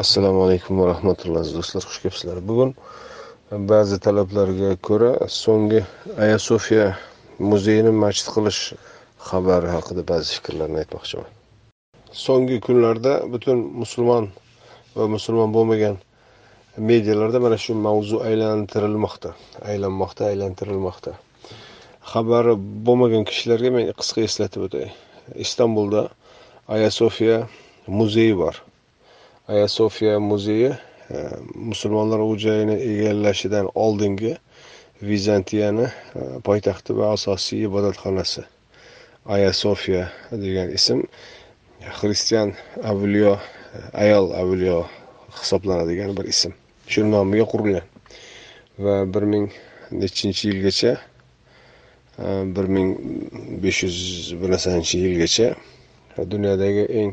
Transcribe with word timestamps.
assalomu 0.00 0.44
alaykum 0.46 0.78
va 0.80 0.86
rahmatulloh 0.92 1.40
aziz 1.42 1.54
do'stlar 1.58 1.82
xush 1.88 1.98
kelibsizlar. 2.02 2.38
Bugun 2.50 2.70
ba'zi 3.72 3.96
talablarga 4.06 4.70
ko'ra 4.88 5.10
so'nggi 5.42 5.80
aya 6.24 6.38
sofiya 6.48 6.86
muzeyini 7.50 7.92
masjid 8.04 8.26
qilish 8.34 8.60
xabari 9.28 9.68
haqida 9.76 10.02
ba'zi 10.12 10.28
fikrlarni 10.36 10.78
aytmoqchiman. 10.82 11.28
So'nggi 12.24 12.56
kunlarda 12.66 13.12
butun 13.34 13.58
musulmon 13.82 14.30
va 14.96 15.04
musulmon 15.16 15.52
bo'lmagan 15.56 16.00
medialarda 16.90 17.38
mana 17.44 17.60
shu 17.64 17.72
mavzu 17.86 18.16
aylantirilmoqda 18.28 19.30
aylanmoqda 19.70 20.22
aylantirilmoqda. 20.32 21.12
Xabari 22.12 22.54
bo'lmagan 22.86 23.28
kishilarga 23.28 23.76
men 23.76 23.84
qisqa 24.00 24.20
eslatib 24.28 24.60
o'tay. 24.66 24.86
Istanbulda 25.44 26.02
aya 26.74 26.90
sofiya 27.00 27.38
muzeyi 27.98 28.36
bor. 28.44 28.54
Ayasofiya 29.52 30.20
muzeyi 30.20 30.70
e, 31.10 31.16
musulmonlar 31.54 32.20
u 32.20 32.36
joyni 32.38 32.76
egallashidan 32.90 33.66
oldingi 33.74 34.32
vizantiyani 35.02 35.86
e, 36.20 36.20
poytaxti 36.46 36.96
va 36.98 37.12
asosiy 37.16 37.64
ibodatxonasi. 37.68 38.42
Ayasofiya 39.34 40.04
degan 40.44 40.68
ism 40.78 40.98
e, 41.84 41.88
xristian 42.00 42.54
avliyo 42.90 43.36
ayol 43.92 44.32
avliyo 44.40 44.78
hisoblanadigan 45.40 46.16
bir 46.16 46.24
ism. 46.32 46.52
Shu 46.88 47.04
nomiga 47.10 47.44
qurilgan. 47.52 47.86
Va 48.84 48.94
bir 49.14 49.24
ming 49.32 49.50
nechinchi 49.90 50.48
yilgacha 50.48 50.96
bir 52.56 52.66
ming 52.74 52.90
besh 53.62 53.82
yuz 53.84 53.98
bir 54.40 54.48
narsanchi 54.54 54.98
yilgacha 55.04 55.54
dunyodagi 56.32 56.84
eng 57.00 57.12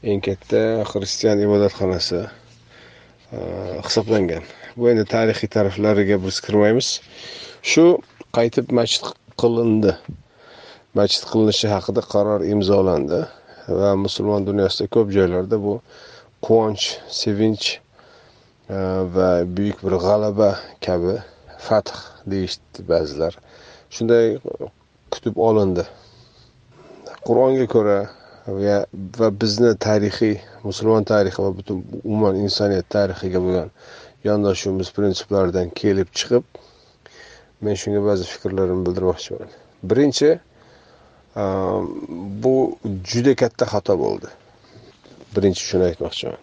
eng 0.00 0.22
katta 0.24 0.80
xristian 0.88 1.42
ibodatxonasi 1.44 2.20
e, 2.24 3.40
hisoblangan. 3.84 4.46
Bu 4.76 4.88
endi 4.88 5.04
tarixiy 5.04 5.50
taraflariga 5.52 6.16
biz 6.22 6.38
kirmaymiz. 6.44 6.88
Shu 7.70 7.84
qaytib 8.36 8.72
masjid 8.78 9.10
qilindi. 9.42 9.92
Masjid 10.96 11.26
qilinishi 11.30 11.68
haqida 11.68 12.00
qaror 12.12 12.46
imzolandi 12.48 13.20
va 13.80 13.90
musulmon 14.04 14.46
dunyosida 14.48 14.88
ko'p 14.94 15.12
joylarda 15.16 15.60
bu 15.66 15.74
quvonch 16.46 16.86
sevinch 17.20 17.66
e, 17.76 18.78
va 19.16 19.28
buyuk 19.56 19.84
bir 19.84 19.98
g'alaba 20.06 20.54
kabi 20.86 21.18
fath 21.66 21.92
deyishdi 22.32 22.86
ba'zilar. 22.88 23.36
Shunday 23.92 24.38
kutib 25.12 25.36
olindi. 25.48 25.84
Qur'onga 27.28 27.68
ko'ra 27.76 27.98
va 29.20 29.28
bizni 29.42 29.70
tarixiy 29.86 30.36
musulmon 30.68 31.04
tarixi 31.12 31.42
va 31.44 31.50
butun 31.58 31.78
umuman 32.04 32.36
insoniyat 32.44 32.86
tarixiga 32.96 33.38
bo'lgan 33.46 33.70
yondashuvimiz 34.28 34.88
prinsiplaridan 34.96 35.70
kelib 35.80 36.08
chiqib 36.18 36.44
men 37.64 37.74
shunga 37.82 38.00
ba'zi 38.08 38.24
fikrlarimni 38.32 38.84
bildirmoqchiman. 38.86 39.50
Birinchi 39.90 40.30
bu 42.44 42.54
juda 43.10 43.34
katta 43.42 43.64
xato 43.72 43.94
bo'ldi. 44.04 44.28
Birinchi 45.34 45.62
shuni 45.70 45.84
aytmoqchiman. 45.90 46.40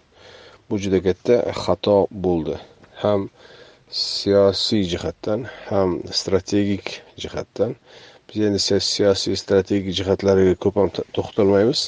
Bu 0.69 0.75
juda 0.83 0.99
katta 1.07 1.35
xato 1.63 1.97
bo'ldi. 2.25 2.55
Ham 3.03 3.29
siyosiy 4.03 4.83
jihatdan 4.91 5.47
ham 5.69 5.89
strategik 6.19 6.85
jihatdan 7.23 7.75
biz 8.29 8.39
endi 8.47 8.59
siyosiy 8.59 9.35
strategik 9.43 9.93
jihatlariga 9.99 10.55
ko'p 10.63 10.75
ham 10.79 10.89
to'xtalmaymiz. 11.15 11.81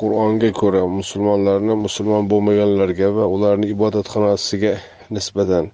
Qur'onga 0.00 0.50
ko'ra 0.60 0.82
musulmonlarni 0.98 1.74
musulmon 1.86 2.28
bo'lmaganlarga 2.32 3.08
va 3.18 3.24
ularni 3.36 3.70
ibodatxonasiga 3.74 4.74
nisbatan 5.16 5.70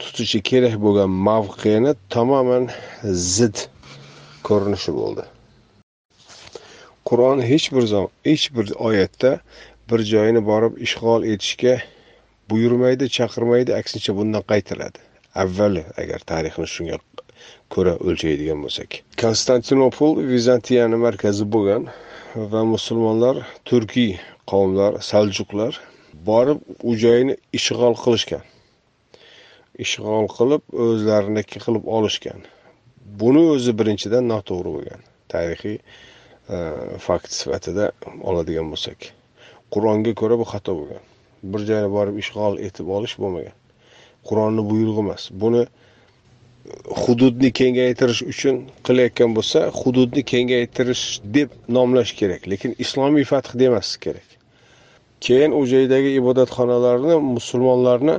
tutishi 0.00 0.40
kerak 0.50 0.76
bo'lgan 0.84 1.10
mavqeni 1.28 1.92
tamoman 2.14 2.68
zid 3.36 3.56
ko'rinishi 4.48 4.92
bo'ldi. 5.00 5.24
Qur'on 7.08 7.42
hech 7.50 7.66
bir 7.74 7.84
zaman 7.92 8.10
hech 8.30 8.46
bir 8.56 8.72
oyatda 8.88 9.32
bir 9.90 10.00
joyini 10.12 10.42
borib 10.50 10.80
ishg'ol 10.86 11.28
etishga 11.32 11.74
buyurmaydi 12.50 13.08
chaqirmaydi 13.16 13.74
aksincha 13.80 14.16
bundan 14.18 14.42
qaytaradi 14.52 14.98
avvali 15.42 15.84
agar 16.02 16.20
tarixni 16.32 16.66
shunga 16.74 16.98
ko'ra 17.74 17.94
o'lchaydigan 18.06 18.62
bo'lsak. 18.64 19.00
Konstantinopol 19.22 20.12
vizantiyani 20.32 20.98
markazi 21.06 21.44
bo'lgan 21.54 21.88
va 22.52 22.62
musulmonlar 22.74 23.42
turkiy 23.68 24.12
qavmlar 24.50 25.00
saljuqlar 25.10 25.80
borib 26.28 26.58
u 26.88 26.94
joyni 27.04 27.36
ishg'ol 27.58 27.96
qilishgan. 28.02 28.44
Ishg'ol 29.84 30.28
qilib 30.36 30.62
o'zlariniki 30.86 31.62
qilib 31.64 31.88
olishgan. 31.98 32.44
Buni 33.20 33.42
o'zi 33.54 33.74
birinchidan 33.80 34.28
noto'g'ri 34.32 34.72
bo'lgan. 34.76 35.04
Tarixiy 35.32 35.76
e, 35.76 36.58
fakt 37.06 37.32
sifatida 37.40 37.90
oladigan 38.30 38.72
bo'lsak. 38.72 39.10
Qur'onga 39.74 40.12
ko'ra 40.20 40.38
bu 40.40 40.46
xato 40.52 40.76
bo'lgan. 40.80 41.02
Bir 41.52 41.66
joyni 41.70 41.90
borib 41.96 42.20
ishg'ol 42.22 42.60
etib 42.68 42.92
olish 42.98 43.16
bo'lmagan. 43.22 43.56
Qur'onni 44.28 44.62
buyrug'i 44.70 45.02
emas. 45.06 45.28
Buni 45.42 45.66
hududni 47.02 47.50
kengaytirish 47.60 48.22
uchun 48.32 48.56
qilayotgan 48.86 49.34
bo'lsa 49.36 49.60
hududni 49.80 50.22
kengaytirish 50.32 51.04
deb 51.36 51.50
nomlash 51.76 52.12
kerak. 52.20 52.42
Lekin 52.50 52.74
islomiy 52.84 53.24
fath 53.30 53.50
demaslik 53.62 54.00
kerak. 54.06 54.28
Keyin 55.24 55.52
u 55.58 55.62
joydagi 55.72 56.10
ibodatxonalarni 56.20 57.16
musulmonlarni 57.36 58.16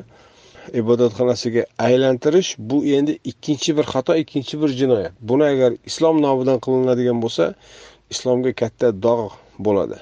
ibodatxonasiga 0.82 1.64
aylantirish 1.88 2.56
bu 2.60 2.78
endi 2.98 3.20
ikkinchi 3.32 3.78
bir 3.78 3.86
xato 3.94 4.16
ikkinchi 4.24 4.62
bir 4.62 4.70
jinoyat. 4.80 5.14
Buni 5.30 5.46
agar 5.54 5.72
islom 5.90 6.22
nomidan 6.26 6.60
qilinadigan 6.66 7.22
bo'lsa 7.24 7.54
islomga 8.14 8.52
katta 8.62 8.88
dog' 9.06 9.36
bo'ladi. 9.60 10.00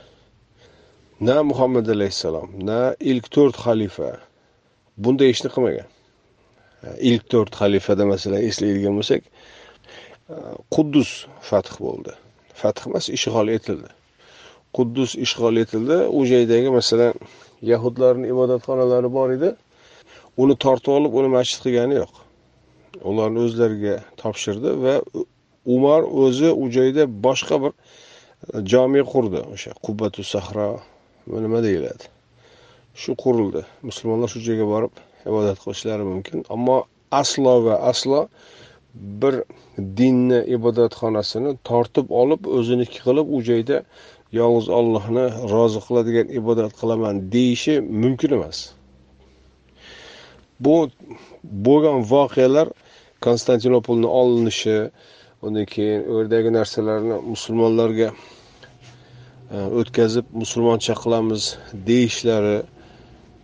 Na 1.28 1.44
muhammad 1.44 1.88
alayhissalom 1.96 2.50
na 2.70 2.80
ilk 3.12 3.26
to'rt 3.36 3.56
xalifa 3.66 4.10
bunday 4.98 5.30
ishni 5.36 5.50
qilmagan. 5.56 5.88
Ilk 7.10 7.24
to'rt 7.32 7.54
xalifada 7.62 8.06
masalan 8.14 8.42
eslaydigan 8.50 8.94
bo'lsak 9.00 9.22
quddus 10.76 11.12
fath 11.50 11.72
bo'ldi. 11.86 12.14
Fath 12.62 12.88
emas 12.88 13.10
ishg'ol 13.18 13.52
etildi. 13.58 13.90
Quddus 14.78 15.16
ishg'ol 15.26 15.62
etildi. 15.64 15.98
U 16.18 16.20
joydagi 16.32 16.70
masalan 16.80 17.14
yahudlarni 17.72 18.30
ibodatxonalari 18.34 19.10
bor 19.18 19.30
edi. 19.38 19.52
Uni 20.42 20.56
tortib 20.64 20.92
olib 20.98 21.14
uni 21.20 21.30
masjid 21.38 21.60
qilgani 21.66 21.96
yo'q. 22.02 22.14
Ularni 23.10 23.40
o'zlariga 23.46 23.96
topshirdi 24.22 24.74
va 24.84 24.96
umar 25.76 26.02
o'zi 26.24 26.50
u 26.64 26.66
joyda 26.78 27.04
boshqa 27.28 27.56
bir 27.64 27.74
jome 28.72 29.02
qurdi. 29.14 29.40
O'sha 29.54 29.72
qubbatu 29.86 30.24
sahro 30.34 30.70
nima 31.46 31.60
deyiladi? 31.68 32.06
Shu 33.02 33.12
qurildi. 33.24 33.62
Musulmonlar 33.90 34.30
shu 34.34 34.40
joyga 34.48 34.66
borib 34.74 34.94
ibodat 35.30 35.58
qilishlari 35.64 36.04
mumkin. 36.12 36.46
Ammo 36.56 36.78
aslo 37.22 37.54
va 37.66 37.76
aslo 37.92 38.28
bir 39.22 39.36
dinni 40.00 40.40
ibodatxonasini 40.58 41.52
tortib 41.70 42.12
olib 42.22 42.48
o'ziniki 42.58 43.00
qilib 43.08 43.28
u 43.36 43.42
joyda 43.50 43.78
yolg'iz 44.40 44.68
ollohni 44.80 45.26
rozi 45.54 45.80
qiladigan 45.88 46.28
ibodat 46.40 46.72
qilaman 46.80 47.16
deyishi 47.36 47.76
mumkin 48.04 48.32
emas. 48.38 48.58
Bu 50.64 50.76
bo'lgan 51.68 51.98
voqealar 52.14 52.68
konstantinopolni 53.26 54.10
olinishi 54.22 54.78
undan 55.46 55.66
keyin 55.74 56.02
u 56.10 56.14
yerdagi 56.20 56.50
narsalarni 56.60 57.18
musulmonlarga 57.34 58.10
e, 59.56 59.58
o'tkazib 59.80 60.26
musulmoncha 60.42 60.94
qilamiz 61.04 61.44
deyishlari 61.90 62.58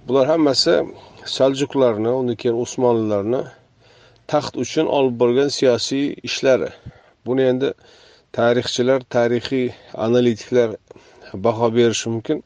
bular 0.08 0.26
hammasi 0.34 0.76
saljuqlarni 1.26 2.12
undan 2.20 2.36
keyin 2.42 2.58
usmonlilarni 2.66 3.42
taxt 4.32 4.54
uchun 4.64 4.86
olib 4.98 5.16
borgan 5.22 5.50
siyosiy 5.58 6.06
ishlari. 6.30 6.70
Buni 7.26 7.44
endi 7.52 7.70
tarixchilar 8.38 9.00
tarixiy 9.16 9.68
analitiklar 10.06 10.70
baho 11.46 11.68
berishi 11.78 12.08
mumkin. 12.14 12.38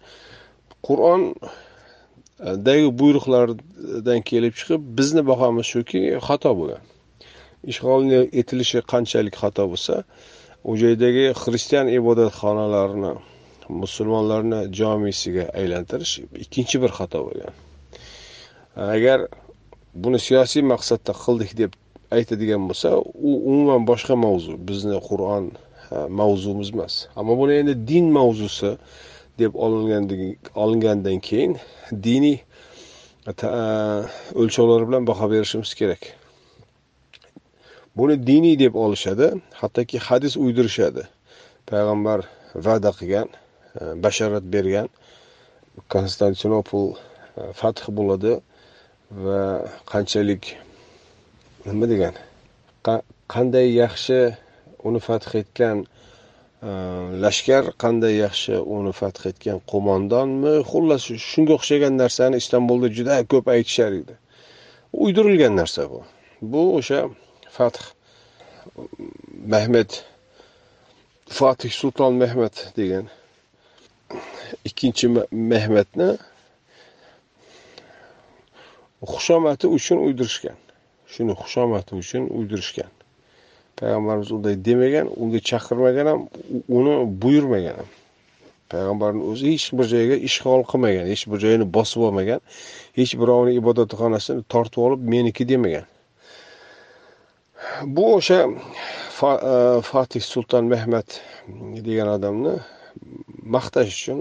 Qur'ondagi 0.88 2.88
e, 2.92 2.98
buyruqlardan 3.00 4.20
kelib 4.30 4.54
chiqib 4.60 4.82
bizni 4.98 5.22
bahomiz 5.32 5.66
shuki 5.74 6.02
xato 6.28 6.52
bo'lgan. 6.60 6.82
Ishg'ol 7.72 8.02
etilishi 8.42 8.80
qanchalik 8.92 9.36
xato 9.44 9.64
bo'lsa 9.72 9.96
u 10.70 10.72
joydagi 10.82 11.26
xristian 11.42 11.88
ibodatxonalarini 12.00 13.14
musulmonlarni 13.82 14.60
jomisiga 14.80 15.46
aylantirish 15.62 16.14
ikkinchi 16.44 16.78
bir 16.84 16.92
xato 17.00 17.20
bo'lgan. 17.28 17.54
Agar 18.76 19.28
buni 19.94 20.20
siyosiy 20.20 20.64
maqsadda 20.74 21.14
qildik 21.24 21.52
deb 21.62 21.72
aytadigan 22.18 22.68
bo'lsa 22.70 22.90
u 23.30 23.32
umuman 23.52 23.82
boshqa 23.90 24.16
mavzu. 24.26 24.54
Bizni 24.68 24.98
qur'on 25.10 25.52
mavzumiz 26.20 26.70
emas. 26.74 27.08
Ammo 27.16 27.34
buni 27.42 27.54
endi 27.62 27.74
din 27.88 28.06
mavzusi 28.12 28.72
deb 29.40 29.52
olingandan 30.64 31.20
keyin 31.28 31.58
diniy 32.08 32.38
o'lchovlar 34.42 34.82
bilan 34.88 35.04
baho 35.10 35.26
berishimiz 35.34 35.74
kerak. 35.80 36.04
Buni 37.98 38.16
diniy 38.28 38.60
deb 38.60 38.76
olishadi 38.76 39.28
hattoki 39.62 39.98
hadis 40.08 40.34
uydirishadi. 40.38 41.04
Payg'ambar 41.70 42.20
va'da 42.66 42.92
qilgan 42.98 43.30
e, 43.80 43.82
bashorat 44.04 44.46
bergan 44.56 44.90
konstantinopol 45.94 46.88
e, 47.40 47.42
fath 47.60 47.88
bo'ladi. 47.98 48.34
Va 49.12 49.68
qanchalik 49.86 50.56
nima 51.66 51.86
degan 51.90 52.16
qanday 53.34 53.68
yaxshi 53.82 54.20
uni 54.84 55.00
fath 55.00 55.36
etgan 55.42 55.86
e, 56.62 56.70
lashkar 57.24 57.64
qanday 57.84 58.14
yaxshi 58.26 58.56
uni 58.78 58.94
fath 59.00 59.26
etgan 59.30 59.62
qo'mondonmi? 59.72 60.54
Xullas 60.72 61.04
shunga 61.30 61.54
o'xshagan 61.58 61.94
narsani 62.02 62.42
istanbulda 62.44 62.90
juda 62.98 63.16
ko'p 63.32 63.46
aytishar 63.56 63.92
edi. 64.02 64.16
Uydirilgan 65.04 65.54
narsa 65.62 65.90
bu. 65.92 66.00
Bu 66.42 66.62
o'sha 66.78 67.02
fath 67.58 67.80
mehmet 69.54 69.92
fatih 71.40 71.72
sulton 71.80 72.14
mehmet 72.24 72.56
degan 72.78 73.06
ikkinchi 74.68 75.08
mehmetni 75.32 76.10
xushomati 79.14 79.68
uchun 79.78 79.98
uydirishgan. 80.08 80.58
Shuni 81.14 81.34
xushomati 81.42 81.96
uchun 82.02 82.30
uydirishgan. 82.38 82.92
Payg'ambarimiz 83.80 84.32
unday 84.32 84.56
demagan 84.68 85.08
unga 85.22 85.40
chaqirmagan 85.50 86.08
ham 86.12 86.22
uni 86.78 86.94
buyurmagan 87.22 87.76
ham. 87.82 87.90
Payg'ambarni 88.72 89.24
o'zi 89.32 89.52
hech 89.54 89.68
bir 89.78 89.90
joyga 89.94 90.16
ishg'ol 90.30 90.64
qilmagan 90.72 91.10
hech 91.12 91.24
bir 91.32 91.44
joyini 91.44 91.68
bosib 91.78 92.06
olmagan 92.08 92.42
hech 93.00 93.14
birovni 93.22 93.52
ibodatxonasini 93.62 94.46
tortib 94.54 94.82
olib 94.88 95.04
meniki 95.16 95.48
demagan. 95.52 95.86
Bu 97.96 98.06
o'sha 98.16 98.40
fa, 99.20 99.32
e, 99.52 99.56
fatih 99.92 100.24
sulton 100.32 100.72
mehmet 100.74 101.20
degan 101.88 102.10
odamni 102.18 102.56
maqtash 103.56 103.92
uchun 103.98 104.20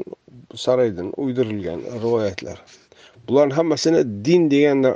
saroydan 0.65 1.13
uydirilgan 1.25 1.81
rivoyatlar. 2.05 2.59
Bularni 3.29 3.55
hammasini 3.59 4.03
din 4.27 4.49
degan 4.53 4.85
e, 4.85 4.95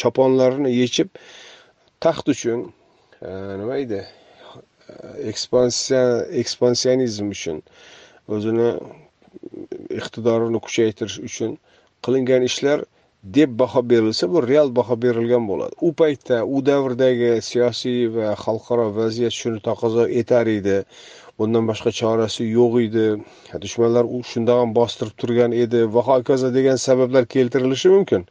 choponlarini 0.00 0.70
yechib 0.80 1.08
taxt 2.04 2.28
uchun 2.34 2.60
e, 3.22 3.30
nima 3.60 3.74
deydi 3.80 4.00
e, 4.02 4.08
ekspansiya 5.30 6.04
ekspansionizm 6.42 7.32
uchun 7.36 7.62
o'zini 8.34 8.70
iqtidorini 10.00 10.60
kuchaytirish 10.66 11.18
uchun 11.28 11.58
qilingan 12.04 12.42
ishlar 12.50 12.84
deb 13.22 13.50
baho 13.58 13.82
berilsa 13.90 14.30
bu 14.32 14.42
real 14.48 14.68
baho 14.78 14.96
berilgan 15.02 15.46
bo'ladi. 15.50 15.74
U 15.86 15.90
paytda 16.00 16.44
u 16.56 16.60
davrdagi 16.70 17.30
siyosiy 17.48 18.06
va 18.14 18.34
xalqaro 18.44 18.86
vaziyat 18.98 19.34
shuni 19.40 19.60
taqozo 19.68 20.04
etar 20.20 20.46
edi. 20.58 20.78
Bundan 21.38 21.68
boshqa 21.70 21.90
chorasi 22.00 22.44
yo'q 22.58 22.72
edi. 22.86 23.06
Dushmanlar 23.64 24.04
u 24.14 24.22
shundoq 24.30 24.58
ham 24.62 24.74
bostirib 24.78 25.14
turgan 25.20 25.52
edi 25.64 25.80
va 25.94 26.02
hokazo 26.08 26.48
degan 26.58 26.78
sabablar 26.86 27.26
keltirilishi 27.34 27.88
mumkin. 27.96 28.26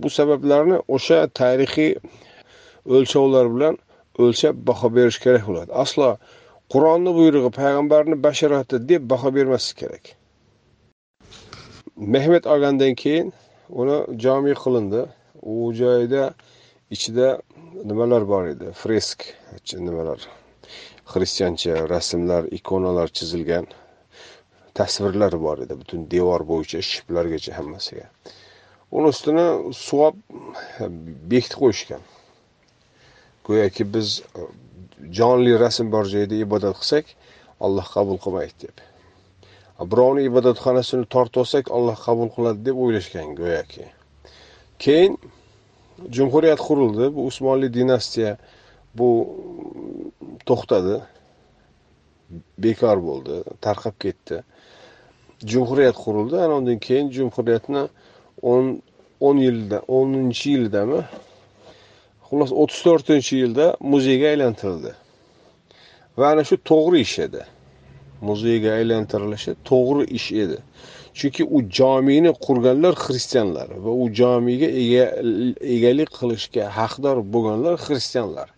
Bu 0.00 0.10
sabablarni 0.18 0.78
o'sha 0.96 1.18
tarixiy 1.40 1.92
o'lchovlar 2.96 3.46
bilan 3.54 3.78
o'lchab 4.24 4.64
baho 4.70 4.88
berish 4.96 5.18
kerak 5.24 5.44
bo'ladi. 5.48 5.70
Aslo 5.84 6.08
qur'onni 6.72 7.12
buyrug'i 7.18 7.50
payg'ambarni 7.60 8.16
basharati 8.26 8.82
deb 8.90 9.06
baho 9.12 9.34
bermaslik 9.36 9.76
kerak. 9.82 10.04
Mehmet 12.14 12.44
olgandan 12.52 12.94
keyin 13.02 13.32
uni 13.80 13.98
jomiy 14.24 14.56
qilindi. 14.64 15.02
U 15.52 15.72
joyda 15.80 16.24
ichida 16.94 17.28
nimalar 17.88 18.28
bor 18.32 18.44
edi? 18.52 18.66
Fresk 18.82 19.18
nimalar? 19.88 20.39
Xristiancha 21.12 21.72
rasmlar 21.94 22.44
ikonalar 22.58 23.08
chizilgan 23.16 23.66
tasvirlar 24.74 25.34
bor 25.46 25.58
edi. 25.64 25.74
Butun 25.80 26.06
devor 26.14 26.44
bo'yicha 26.50 26.80
shiplargacha 26.90 27.56
hammasiga. 27.58 28.06
Uni 28.96 29.06
ustini 29.14 29.46
suvab 29.84 30.16
bekitib 31.32 31.58
qo'yishgan. 31.62 32.02
Go'yoki 33.46 33.86
biz 33.94 34.08
e, 34.38 34.46
jonli 35.18 35.52
rasm 35.64 35.90
bor 35.94 36.04
joyda 36.14 36.36
ibodat 36.46 36.76
qilsak 36.80 37.12
olloh 37.66 37.86
qabul 37.94 38.18
qilmaydi 38.24 38.54
deb. 38.66 38.76
Birovni 39.92 40.22
ibodatxonasini 40.30 41.06
tortib 41.14 41.42
olsak 41.42 41.70
olloh 41.76 41.98
qabul 42.06 42.28
qiladi 42.36 42.66
deb 42.68 42.80
o'ylashgan 42.84 43.34
go'yoki. 43.40 43.86
Keyin 44.84 45.14
jumhuriyat 46.16 46.60
qurildi. 46.68 47.06
Bu 47.14 47.26
usmonli 47.30 47.68
dinastiya 47.78 48.32
bu 48.98 49.10
to'xtadi. 50.48 50.96
Bekor 52.58 52.98
bo'ldi 53.08 53.36
tarqab 53.64 53.96
ketdi. 54.04 54.36
Jumhuriyat 55.52 55.96
qurildi 56.04 56.36
ana 56.44 56.54
undan 56.60 56.78
keyin 56.86 57.08
jumhuriyatni 57.16 57.82
o'n 58.52 58.66
o'n 59.26 59.36
yilda 59.46 59.78
o'ninchi 59.98 60.48
yildami? 60.56 61.00
Xullas 62.26 62.52
o'ttiz 62.62 62.80
to'rtinchi 62.86 63.34
yilda 63.42 63.66
muzeyga 63.92 64.26
aylantirildi. 64.32 64.92
Va 66.18 66.26
ana 66.32 66.44
shu 66.48 66.56
to'g'ri 66.70 67.00
ish 67.06 67.16
edi. 67.26 67.42
Muzeyga 68.28 68.70
aylantirilishi 68.78 69.52
to'g'ri 69.70 70.04
ish 70.18 70.30
edi. 70.44 70.58
Chunki 71.18 71.42
u 71.56 71.58
jomiyni 71.78 72.32
qurganlar 72.46 72.94
xristianlar 73.04 73.68
va 73.84 73.92
u 74.02 74.04
jomiga 74.20 74.68
egalik 75.76 76.10
qilishga 76.18 76.64
haqdor 76.78 77.16
bo'lganlar 77.34 77.74
xristianlar. 77.86 78.48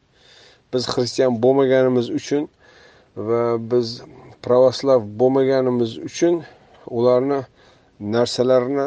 Biz 0.72 0.88
xristian 0.94 1.38
bo'lmaganimiz 1.44 2.10
uchun 2.18 2.48
va 3.28 3.42
biz 3.72 4.02
pravoslav 4.44 5.00
bo'lmaganimiz 5.20 5.98
uchun 6.08 6.42
ularni 6.98 7.40
narsalarini 8.16 8.86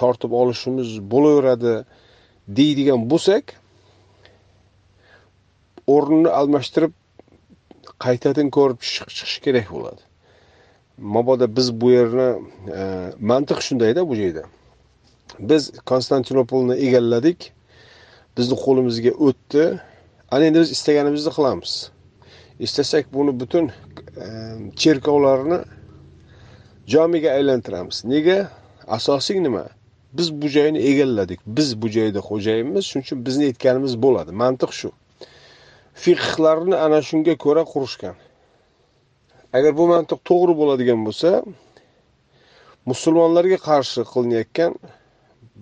tortib 0.00 0.32
olishimiz 0.40 0.88
bo'laveradi 1.12 1.74
deydigan 2.58 3.00
bo'lsak 3.10 3.54
o'rnini 5.94 6.30
almashtirib 6.40 6.92
qaytadan 8.04 8.50
ko'rib 8.56 8.80
chiqish 8.82 9.38
kerak 9.44 9.70
bo'ladi. 9.76 10.02
Mabodo 11.14 11.46
biz 11.56 11.68
bu 11.80 11.90
yerni 11.92 12.28
e, 12.80 12.82
mantiq 13.30 13.60
shundayda 13.66 14.08
bu 14.08 14.14
joyda. 14.20 14.42
Biz 15.50 15.62
konstantinopolni 15.90 16.74
egalladik. 16.86 17.52
Bizni 18.36 18.56
qo'limizga 18.64 19.12
o'tdi. 19.26 19.64
Ana 20.30 20.44
endi 20.44 20.60
biz 20.60 20.70
istaganimizni 20.70 21.32
qilamiz. 21.36 21.90
Istasak 22.58 23.14
buni 23.14 23.40
butun 23.40 23.66
e, 24.24 24.26
cherkovlarni 24.76 25.58
jomiga 26.86 27.30
aylantiramiz. 27.30 28.04
Nega? 28.04 28.50
Asosiy 28.86 29.42
nima? 29.42 29.64
Biz 30.12 30.42
bu 30.42 30.48
joyni 30.48 30.78
egalladik. 30.78 31.40
Biz 31.46 31.82
bu 31.82 31.88
joyda 31.88 32.20
xo'jayinmiz 32.28 32.84
shuning 32.90 33.04
uchun 33.06 33.26
bizni 33.26 33.44
aytganimiz 33.50 33.94
bo'ladi. 34.04 34.30
Mantiq 34.42 34.72
shu. 34.80 34.90
Fiqhlarni 36.02 36.76
ana 36.84 37.02
shunga 37.08 37.34
ko'ra 37.44 37.62
qurishgan. 37.72 38.16
Agar 39.56 39.72
bu 39.78 39.84
mantiq 39.92 40.18
to'g'ri 40.28 40.54
bo'ladigan 40.60 41.00
bo'lsa 41.06 41.30
musulmonlarga 42.90 43.58
qarshi 43.68 44.00
qilinayotgan 44.12 44.72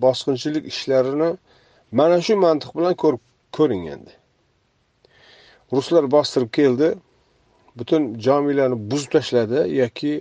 bosqinchilik 0.04 0.64
ishlarini 0.73 1.30
mana 1.99 2.16
shu 2.26 2.35
mantiq 2.47 2.71
bilan 2.78 2.94
ko'ring 3.56 3.85
endi. 3.94 4.12
Ruslar 5.76 6.04
bostirib 6.16 6.50
keldi. 6.58 6.88
Butun 7.78 8.02
jomilarni 8.26 8.76
buzib 8.90 9.10
tashladi 9.16 9.60
yoki 9.82 10.12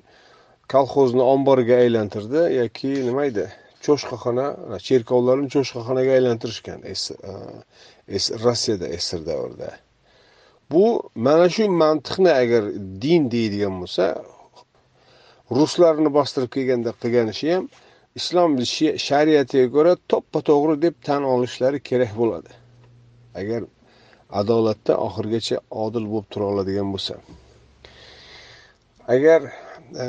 kolxozni 0.74 1.24
omboriga 1.34 1.76
aylantirdi 1.84 2.42
yoki 2.62 2.92
nima 3.08 3.26
edi? 3.32 3.46
Cho'shqaxona 3.86 4.48
cherkovlarni 4.88 5.48
cho'shqaxonaga 5.56 6.12
aylantirishgan 6.18 6.80
e, 6.92 6.94
rossiyada 8.46 8.88
sr 9.08 9.22
davrida. 9.30 9.70
Bu 10.72 10.86
mana 11.16 11.50
shu 11.56 11.64
mantiqni 11.84 12.32
agar 12.44 12.64
din 13.04 13.22
deydigan 13.36 13.76
bo'lsa 13.82 14.06
ruslarni 15.58 16.10
bostirib 16.18 16.52
kelganda 16.56 16.92
qilgan 17.02 17.28
ishi 17.36 17.50
ham 17.56 17.66
islom 18.20 18.52
shariatiga 19.08 19.68
ko'ra 19.76 19.94
to'ppa 20.12 20.40
to'g'ri 20.50 20.76
deb 20.86 20.96
tan 21.08 21.22
olishlari 21.34 21.80
kerak 21.90 22.12
bo'ladi. 22.22 22.52
Agar 23.42 23.62
adolatda 24.40 24.94
oxirigacha 25.08 25.58
odil 25.86 26.06
bo'lib 26.12 26.28
tura 26.32 26.46
oladigan 26.54 26.90
bo'lsa. 26.94 27.14
Agar 29.16 29.42
e, 30.04 30.06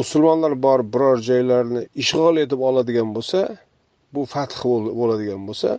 musulmonlar 0.00 0.52
borib 0.66 0.88
biror 0.94 1.18
joylarni 1.28 1.82
ishg'ol 2.02 2.42
etib 2.44 2.60
oladigan 2.68 3.14
bo'lsa 3.16 3.40
bu 4.14 4.24
fath 4.34 4.56
bo'ladigan 5.00 5.42
bo'lsa 5.48 5.78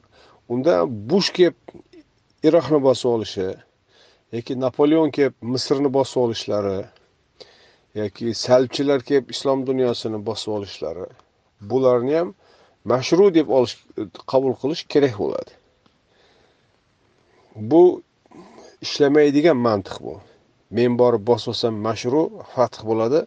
unda 0.54 0.74
bush 1.10 1.30
kelib 1.38 1.58
iroqni 2.48 2.80
bosib 2.88 3.10
olishi 3.16 3.48
yoki 4.36 4.60
napoleon 4.66 5.12
kelib 5.18 5.36
misrni 5.54 5.90
bosib 5.98 6.20
olishlari 6.26 6.78
yoki 8.02 8.34
salbchilar 8.46 9.00
kelib 9.10 9.32
islom 9.36 9.66
dunyosini 9.70 10.20
bosib 10.30 10.52
olishlari 10.58 11.08
bularni 11.72 12.16
ham 12.20 12.34
mashru 12.94 13.34
deb 13.40 13.48
olish 13.58 13.76
qabul 14.32 14.54
qilish 14.62 14.84
kerak 14.94 15.16
bo'ladi. 15.24 15.57
Bu 17.58 18.02
ishlamaydigan 18.82 19.58
mantiq 19.68 19.98
bu. 20.06 20.16
Men 20.72 20.98
borib 21.00 21.24
bosib 21.30 21.50
olsam 21.54 21.74
mashru 21.88 22.24
fath 22.56 22.80
bo'ladi. 22.90 23.26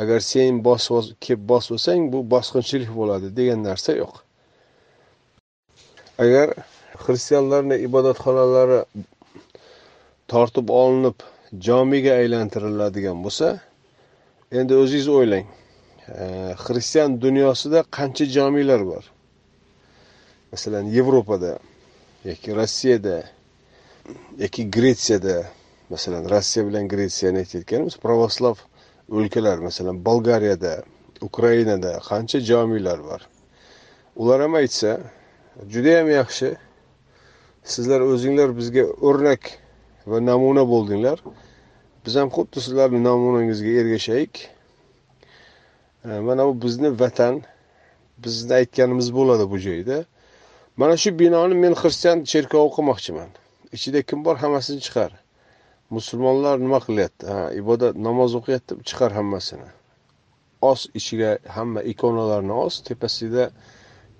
Agar 0.00 0.20
sen 0.32 0.64
bosib 0.64 1.16
kelib 1.24 1.44
bosib 1.52 1.72
olsang 1.76 2.00
bu 2.12 2.18
bosqinchilik 2.34 2.90
bo'ladi 3.00 3.26
degan 3.38 3.60
narsa 3.68 3.92
yo'q. 4.02 4.14
Agar 6.24 6.48
xristianlarni 7.04 7.76
ibodatxonalari 7.86 8.80
tortib 10.32 10.68
olinib 10.82 11.18
jomiga 11.66 12.12
aylantiriladigan 12.22 13.18
bo'lsa 13.24 13.48
endi 14.58 14.74
o'zingiz 14.82 15.08
o'ylang. 15.16 15.46
Xristian 16.64 17.10
dunyosida 17.24 17.80
qancha 17.96 18.24
jomilar 18.36 18.82
bor? 18.92 19.04
Masalan 20.52 20.86
yevropada 20.96 21.52
yoki 22.28 22.50
rossiyada 22.58 23.16
yoki 24.38 24.70
gretsiyada 24.70 25.46
masalan 25.90 26.30
rossiya 26.30 26.66
bilan 26.66 26.88
gretsiyani 26.88 27.38
aytayotganimiz 27.38 27.96
pravoslav 28.04 28.56
o'lkalar 29.10 29.58
masalan 29.58 30.04
bolgariyada 30.04 30.82
ukrainada 31.20 31.92
qancha 32.08 32.38
jomilar 32.50 32.98
bor. 33.08 33.20
Ular 34.16 34.40
ham 34.44 34.54
aytsa 34.54 34.90
judayam 35.72 36.08
yaxshi 36.10 36.48
sizlar 37.72 38.00
o'zinglar 38.00 38.56
bizga 38.58 38.84
o'rnak 39.08 39.42
va 40.06 40.18
namuna 40.30 40.64
bo'ldinglar. 40.72 41.18
Biz 42.04 42.14
ham 42.20 42.28
xuddi 42.36 42.58
sizlarni 42.66 43.00
namunangizga 43.08 43.70
ergashaylik 43.80 44.34
mana 46.04 46.46
bu 46.48 46.62
bizni 46.62 47.00
vatan 47.00 47.42
bizni 48.24 48.52
aytganimiz 48.60 49.08
bo'ladi 49.18 49.50
bu 49.52 49.58
joyda. 49.66 49.98
Mana 50.76 50.96
shu 51.02 51.18
binoni 51.18 51.54
men 51.64 51.74
xristian 51.82 52.18
cherkovi 52.30 52.68
qilmoqchiman 52.76 53.30
ichida 53.76 54.02
kim 54.02 54.24
bor 54.24 54.36
hammasini 54.42 54.80
chiqar. 54.86 55.12
Musulmonlar 55.90 56.58
nima 56.64 56.80
qilyapti? 56.86 57.26
Ha 57.32 57.38
ibodat 57.60 57.94
namoz 58.06 58.34
o'qiyapti 58.38 58.78
chiqar 58.88 59.10
hammasini. 59.18 59.68
Os 60.70 60.86
ichiga 60.98 61.30
hamma 61.56 61.80
ikonalarni 61.92 62.54
os 62.66 62.80
tepasida 62.88 63.50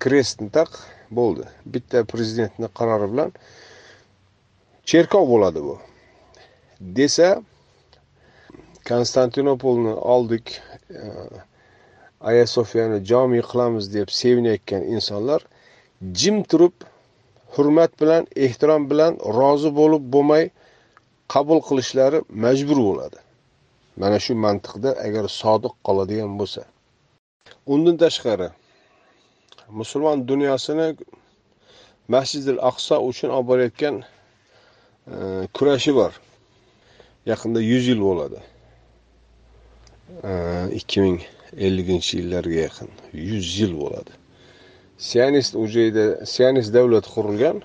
krestni 0.02 0.48
taq 0.56 0.70
bo'ldi. 1.18 1.44
Bitta 1.72 2.04
prezidentni 2.12 2.68
qarori 2.78 3.08
bilan 3.12 3.30
cherkov 4.88 5.28
bo'ladi 5.32 5.60
bu. 5.68 5.76
Desa 6.98 7.28
konstantinopolni 8.88 9.94
oldik 10.14 10.46
e, 10.90 11.04
aya 12.20 12.46
sofiyani 12.46 12.98
jomiy 13.10 13.42
qilamiz 13.50 13.92
deb 13.94 14.08
sevinayotgan 14.20 14.82
insonlar 14.96 15.44
jim 16.22 16.42
turib 16.50 16.86
hurmat 17.54 17.92
bilan 18.00 18.26
ehtirom 18.46 18.82
bilan 18.90 19.12
rozi 19.38 19.70
bo'lib 19.80 20.04
bo'lmay 20.14 20.44
qabul 21.34 21.60
qilishlari 21.68 22.18
majbur 22.44 22.78
bo'ladi. 22.88 23.18
Mana 24.00 24.18
shu 24.24 24.32
mantiqda 24.46 24.90
agar 25.06 25.24
sodiq 25.40 25.74
qoladigan 25.86 26.32
bo'lsa. 26.40 26.62
Undan 27.72 27.96
tashqari 28.04 28.48
musulmon 29.80 30.18
dunyosini 30.30 30.88
masjidil 32.14 32.58
aqso 32.70 32.96
uchun 33.10 33.30
olib 33.36 33.46
borayotgan 33.50 33.96
e, 35.14 35.16
kurashi 35.56 35.92
bor. 35.98 36.12
Yaqinda 37.30 37.60
yuz 37.72 37.84
yil 37.90 38.00
bo'ladi. 38.08 38.40
E, 40.30 40.32
ikki 40.78 40.98
ming 41.04 41.18
elliginchi 41.66 42.12
yillarga 42.20 42.58
yaqin 42.66 42.90
yuz 43.28 43.46
yil 43.60 43.74
bo'ladi. 43.82 44.19
Sionist 45.00 45.56
u 45.56 45.64
joyda 45.66 46.26
sionist 46.28 46.74
davlat 46.76 47.06
qurilgan 47.08 47.62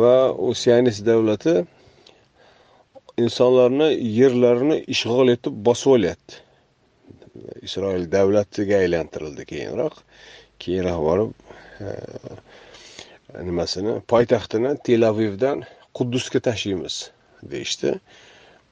va 0.00 0.16
u 0.30 0.54
sionist 0.54 1.02
davlati 1.06 1.54
insonlarni 3.18 3.88
yerlarini 4.18 4.78
ishg'ol 4.94 5.32
etib 5.34 5.58
bosib 5.66 5.96
olyapti. 5.96 6.38
Isroil 7.66 8.06
davlatiga 8.12 8.78
aylantirildi 8.84 9.46
keyinroq. 9.52 9.98
Keyinroq 10.62 11.00
borib 11.08 11.30
e, 11.82 11.90
nimasini 13.48 13.98
poytaxtini 14.12 14.76
tel 14.86 15.08
avivdan 15.10 15.64
quddusga 15.98 16.40
tashiymiz 16.48 16.98
deyishdi. 17.54 17.96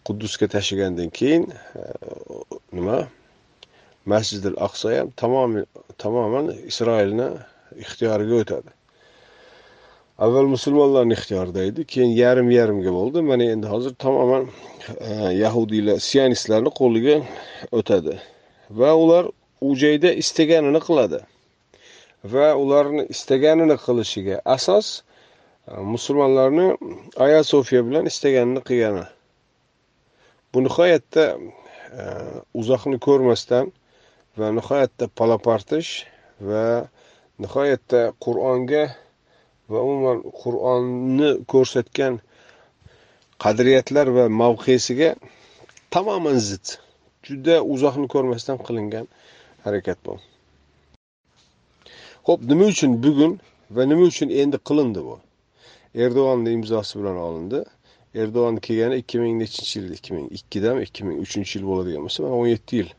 Quddusga 0.06 0.48
tashigandan 0.54 1.10
keyin 1.20 1.50
e, 1.50 1.82
nima? 2.72 3.00
Masjidil 4.06 4.56
aqso 4.66 4.90
ham 4.96 5.10
tamoman 5.98 6.52
isroilni 6.70 7.28
ixtiyoriga 7.84 8.36
o'tadi. 8.42 8.70
Avval 10.20 10.48
musulmonlarni 10.52 11.14
ixtiyorida 11.16 11.64
edi 11.64 11.84
keyin 11.84 12.10
yarim 12.16 12.50
yarimga 12.50 12.92
bo'ldi. 12.92 13.22
Mana 13.30 13.44
endi 13.54 13.66
hozir 13.66 13.94
tamoman 13.94 14.48
e, 15.00 15.12
yahudiylar 15.44 15.98
sionistlarni 16.08 16.72
qo'liga 16.80 17.16
o'tadi. 17.72 18.18
Va 18.70 18.94
ular 19.02 19.30
u 19.60 19.70
joyda 19.82 20.12
istaganini 20.22 20.80
qiladi. 20.88 21.20
Va 22.24 22.48
ularni 22.62 23.06
istaganini 23.14 23.76
qilishiga 23.86 24.42
asos 24.44 25.02
e, 25.68 25.80
musulmonlarni 25.94 26.68
aya 27.16 27.40
sofiya 27.52 27.86
bilan 27.88 28.06
istaganini 28.12 28.60
qilgani. 28.68 29.06
Bu 30.52 30.64
nihoyatda 30.68 31.24
e, 32.00 32.02
uzoqni 32.60 32.98
ko'rmasdan 33.06 33.72
va 34.38 34.50
nihoyatda 34.54 35.08
palapartish 35.18 35.90
va 36.48 36.64
nihoyatda 37.42 38.00
qur'onga 38.24 38.84
va 39.70 39.78
umuman 39.86 40.18
qur'onni 40.42 41.30
ko'rsatgan 41.52 42.20
qadriyatlar 43.44 44.06
va 44.16 44.24
mavqesiga 44.42 45.10
tamoman 45.94 46.38
zid. 46.48 46.66
Juda 47.26 47.56
uzoqni 47.74 48.06
ko'rmasdan 48.14 48.58
qilingan 48.66 49.06
harakat 49.64 49.98
bu. 50.06 50.14
Ho'p 52.26 52.40
nima 52.50 52.70
uchun 52.72 52.92
bugun 53.04 53.32
va 53.76 53.82
nima 53.90 54.04
uchun 54.12 54.28
endi 54.42 54.58
qilindi 54.68 55.00
bu? 55.08 55.16
Erdo'g'onni 56.04 56.50
imzosi 56.58 56.92
bilan 57.00 57.18
olindi. 57.26 57.60
Erdo'g'on 58.20 58.56
kelgani 58.66 59.02
ikki 59.02 59.16
ming 59.22 59.34
nechinchi 59.42 59.74
yil 59.80 59.92
ikki 59.98 60.10
ming 60.16 60.26
ikkidami 60.38 60.86
ikki 60.86 61.02
ming 61.06 61.18
uchinchi 61.24 61.52
yil 61.58 61.66
bo'ladigan 61.70 62.06
bo'lsa 62.06 62.18
mana 62.24 62.34
o'n 62.42 62.50
yetti 62.54 62.80
yil 62.80 62.90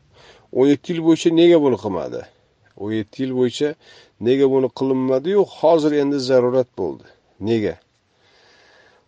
o'n 0.58 0.66
yetti 0.72 0.92
yil 0.92 1.02
bo'yicha 1.06 1.30
nega 1.40 1.58
buni 1.64 1.78
qilmadi? 1.84 2.22
o'n 2.82 2.92
yetti 2.98 3.22
yil 3.22 3.32
bo'yicha 3.38 3.68
nega 4.28 4.46
buni 4.54 4.68
qilinmadiyu 4.78 5.44
hozir 5.58 5.92
endi 6.02 6.18
zarurat 6.28 6.70
bo'ldi. 6.80 7.06
Nega? 7.48 7.74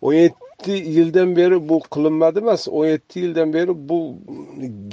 o'n 0.05 0.15
yetti 0.15 0.75
yildan 0.97 1.37
beri 1.37 1.57
bu 1.69 1.77
qilinmadi 1.95 2.39
emas 2.45 2.63
o'n 2.77 2.87
yetti 2.95 3.17
yildan 3.25 3.53
beri 3.57 3.73
bu 3.89 3.99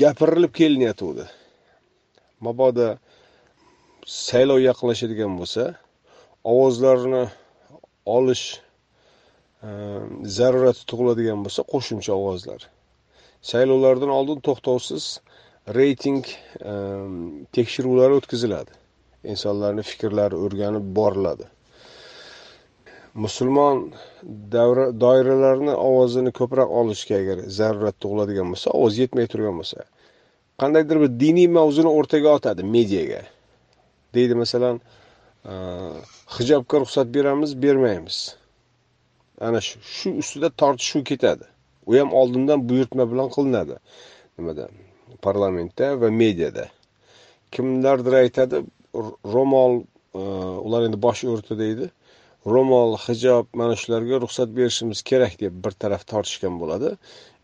gapirilib 0.02 0.54
kelinyotgandi 0.60 1.26
mabodo 2.46 2.88
saylov 4.28 4.60
yaqinlashadigan 4.70 5.34
bo'lsa 5.40 5.64
ovozlarni 6.52 7.24
olish 8.18 8.46
e, 9.68 9.70
zarurati 10.38 10.84
tug'iladigan 10.90 11.44
bo'lsa 11.46 11.62
qo'shimcha 11.74 12.14
ovozlar. 12.22 12.62
Saylovlardan 13.52 14.12
oldin 14.18 14.40
to'xtovsiz 14.48 15.06
reyting 15.76 16.26
ehm, 16.26 17.16
tekshiruvlari 17.56 18.20
o'tkaziladi. 18.20 18.72
Insonlarni 19.34 19.84
fikrlari 19.86 20.38
o'rganib 20.46 20.86
boriladi. 20.98 21.48
Musulmon 23.26 23.82
davra 24.52 24.86
doiralarni 25.04 25.74
ovozini 25.88 26.32
ko'proq 26.40 26.70
olishga 26.82 27.18
agar 27.24 27.44
zarurat 27.60 27.98
tug'iladigan 28.04 28.54
bo'lsa 28.54 28.72
ovoz 28.80 29.00
yetmay 29.04 29.28
turgan 29.34 29.58
bo'lsa 29.60 29.88
qandaydir 30.62 31.02
bir 31.04 31.12
diniy 31.24 31.50
mavzuni 31.58 31.92
o'rtaga 32.00 32.36
otadi 32.40 32.64
mediaga 32.76 33.22
deydi 34.16 34.38
masalan 34.44 34.80
ehm, 35.46 35.98
hijobga 36.38 36.80
ruxsat 36.84 37.08
beramiz 37.16 37.52
bermaymiz. 37.64 38.18
Ana 39.48 39.62
shu 39.68 39.80
shu 39.98 40.10
ustida 40.22 40.50
tortishuv 40.62 41.04
ketadi. 41.12 41.46
U 41.90 41.98
ham 42.00 42.14
oldindan 42.14 42.70
buyurtma 42.70 43.12
bilan 43.12 43.30
qilinadi. 43.36 43.76
Nimada? 44.38 44.70
Parlamentda 45.26 45.88
va 46.02 46.10
mediada. 46.22 46.66
Kimlardir 47.52 48.14
aytadi 48.24 48.64
ro'mol 49.34 49.82
e, 49.82 50.22
ular 50.68 50.88
endi 50.88 51.02
bosh 51.08 51.24
o'rti 51.34 51.58
deydi. 51.64 51.90
Ro'mol 52.54 52.98
hijob 53.06 53.52
mana 53.60 53.76
shularga 53.82 54.22
ruxsat 54.24 54.50
berishimiz 54.58 55.02
kerak 55.10 55.40
deb 55.44 55.54
bir 55.66 55.74
taraf 55.82 56.08
tortishgan 56.12 56.58
bo'ladi. 56.62 56.96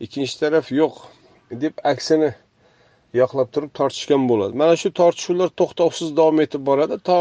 Ikkinchi 0.05 0.39
taraf 0.43 0.71
yo'q 0.79 0.95
deb 1.63 1.83
aksini 1.91 2.31
yoqlab 3.21 3.51
turib 3.53 3.71
tortishgan 3.79 4.25
bo'ladi. 4.31 4.57
Mana 4.61 4.75
shu 4.81 4.89
tortishuvlar 5.01 5.53
to'xtovsiz 5.59 6.15
davom 6.17 6.41
etib 6.45 6.65
boradi. 6.69 6.97
To 7.09 7.19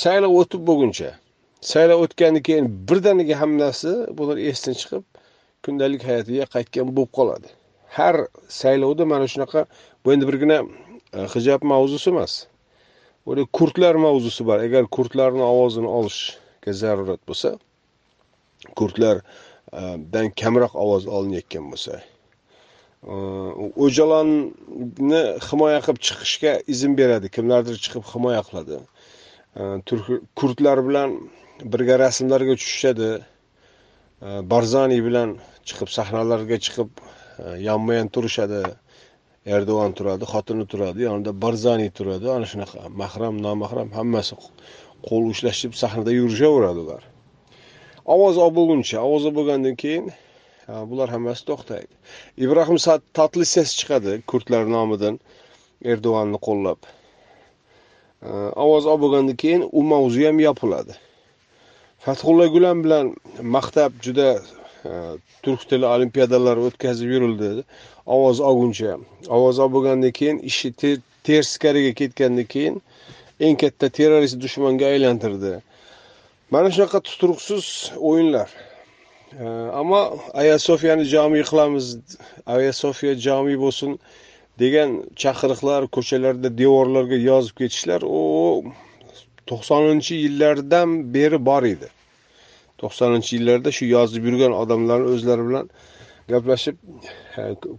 saylov 0.00 0.36
o'tib 0.40 0.62
bo'lguncha 0.68 1.10
saylov 1.72 2.04
o'tgandan 2.04 2.42
keyin 2.48 2.66
birdaniga 2.88 3.36
hammasi 3.42 3.92
bular 4.18 4.36
esdan 4.50 4.76
chiqib 4.80 5.04
kundalik 5.64 6.04
hayotiga 6.10 6.46
qaytgan 6.54 6.92
bo'lib 6.96 7.12
qoladi. 7.18 7.48
Har 7.90 8.28
saylovda 8.48 9.04
mana 9.06 9.26
shunaqa 9.32 9.66
bu 10.04 10.12
endi 10.14 10.28
birgina 10.30 10.58
e, 11.14 11.26
hijob 11.34 11.62
mavzusi 11.72 12.10
emas. 12.10 12.46
Bu 13.26 13.46
kurdlar 13.52 13.94
mavzusi 13.94 14.46
bor. 14.46 14.58
Agar 14.66 14.86
kurdlarni 14.96 15.42
ovozini 15.42 15.90
olishga 15.98 16.72
zarurat 16.82 17.22
bo'lsa 17.28 17.56
kurdlardan 18.78 20.26
e, 20.30 20.32
kamroq 20.42 20.74
ovoz 20.84 21.06
olinayotgan 21.16 21.66
bo'lsa 21.72 21.98
e, 21.98 23.14
o'jalonni 23.84 25.22
himoya 25.48 25.82
qilib 25.84 26.00
chiqishga 26.06 26.54
izn 26.74 26.96
beradi. 27.00 27.26
Kimlardir 27.36 27.76
chiqib 27.84 28.06
himoya 28.14 28.42
qiladi. 28.48 28.80
Kurdlar 30.38 30.78
bilan 30.88 31.18
birga 31.72 31.98
rasmlarga 32.06 32.54
tushishadi. 32.60 33.10
Barzani 34.52 34.98
bilan 35.06 35.30
chiqib 35.68 35.88
sahnalarga 35.96 36.56
chiqib 36.66 36.90
Э, 37.40 37.56
yonma 37.66 37.94
yon 38.00 38.08
turishadi. 38.14 38.60
Erdo'g'on 39.56 39.94
turadi 39.98 40.26
xotini 40.32 40.66
turadi 40.72 41.06
yonida 41.06 41.32
barzani 41.42 41.88
turadi. 41.98 42.26
Ana 42.36 42.46
shunaqa 42.52 42.90
mahram 43.02 43.38
nomahram 43.46 43.88
hammasi 43.98 44.36
qo'l 45.08 45.24
ushlashib 45.32 45.72
sahnada 45.82 46.12
yurishaveradi 46.18 46.82
ular. 46.84 47.02
Ovoz 48.14 48.36
olib 48.44 48.56
bo'lguncha 48.58 48.98
ovoz 49.06 49.24
olib 49.24 49.36
bo'lgandan 49.40 49.76
keyin 49.82 50.12
bular 50.90 51.08
hammasi 51.14 51.42
to'xtaydi. 51.50 51.92
Ibrohim 52.44 52.78
ses 53.54 53.70
chiqadi 53.78 54.12
kurdlar 54.30 54.64
nomidan 54.76 55.16
erdo'g'onni 55.92 56.38
qo'llab. 56.46 56.80
Ovoz 58.64 58.84
olib 58.92 59.02
bo'lgandan 59.06 59.36
keyin 59.42 59.62
u 59.78 59.80
mavzu 59.92 60.26
ham 60.28 60.38
yopiladi. 60.48 60.94
Fathulla 62.04 62.46
gulam 62.54 62.84
bilan 62.84 63.06
maqtab 63.56 63.92
juda 64.04 64.28
turk 65.42 65.68
tili 65.70 65.86
olimpiadalari 65.86 66.60
o'tkazib 66.68 67.08
yurildi. 67.14 67.50
Ovoz 68.06 68.40
olguncha 68.40 68.96
ovoz 69.28 69.58
olib 69.58 69.74
bo'lgandan 69.76 70.12
keyin 70.18 70.38
ishi 70.50 70.72
teskariga 71.24 71.92
ketgandan 72.00 72.48
keyin 72.54 72.82
eng 73.40 73.56
katta 73.62 73.88
terrorist 73.88 74.40
dushmanga 74.44 74.86
aylantirdi. 74.94 75.52
Mana 76.50 76.70
shunaqa 76.74 77.00
tuturuqsiz 77.00 77.64
o'yinlar. 78.10 78.48
Ammo 79.80 80.00
ayasofiyani 80.42 81.04
jami 81.04 81.42
qilamiz 81.50 81.86
ayasofiya 82.46 83.14
jami 83.26 83.54
bo'lsin 83.64 83.90
degan 84.62 84.90
chaqiriqlar 85.22 85.86
ko'chalarda 85.96 86.48
devorlarga 86.60 87.18
yozib 87.30 87.54
ketishlar 87.60 88.02
u 88.18 88.20
to'qsoninchi 89.50 90.14
yillardan 90.24 90.88
beri 91.14 91.38
bor 91.48 91.62
edi. 91.74 91.88
To'qsoninchi 92.80 93.36
yillarda 93.36 93.70
shu 93.76 93.88
yozib 93.94 94.26
yurgan 94.28 94.56
odamlarni 94.62 95.14
o'zlari 95.14 95.46
bilan 95.48 95.70
gaplashib 96.32 96.76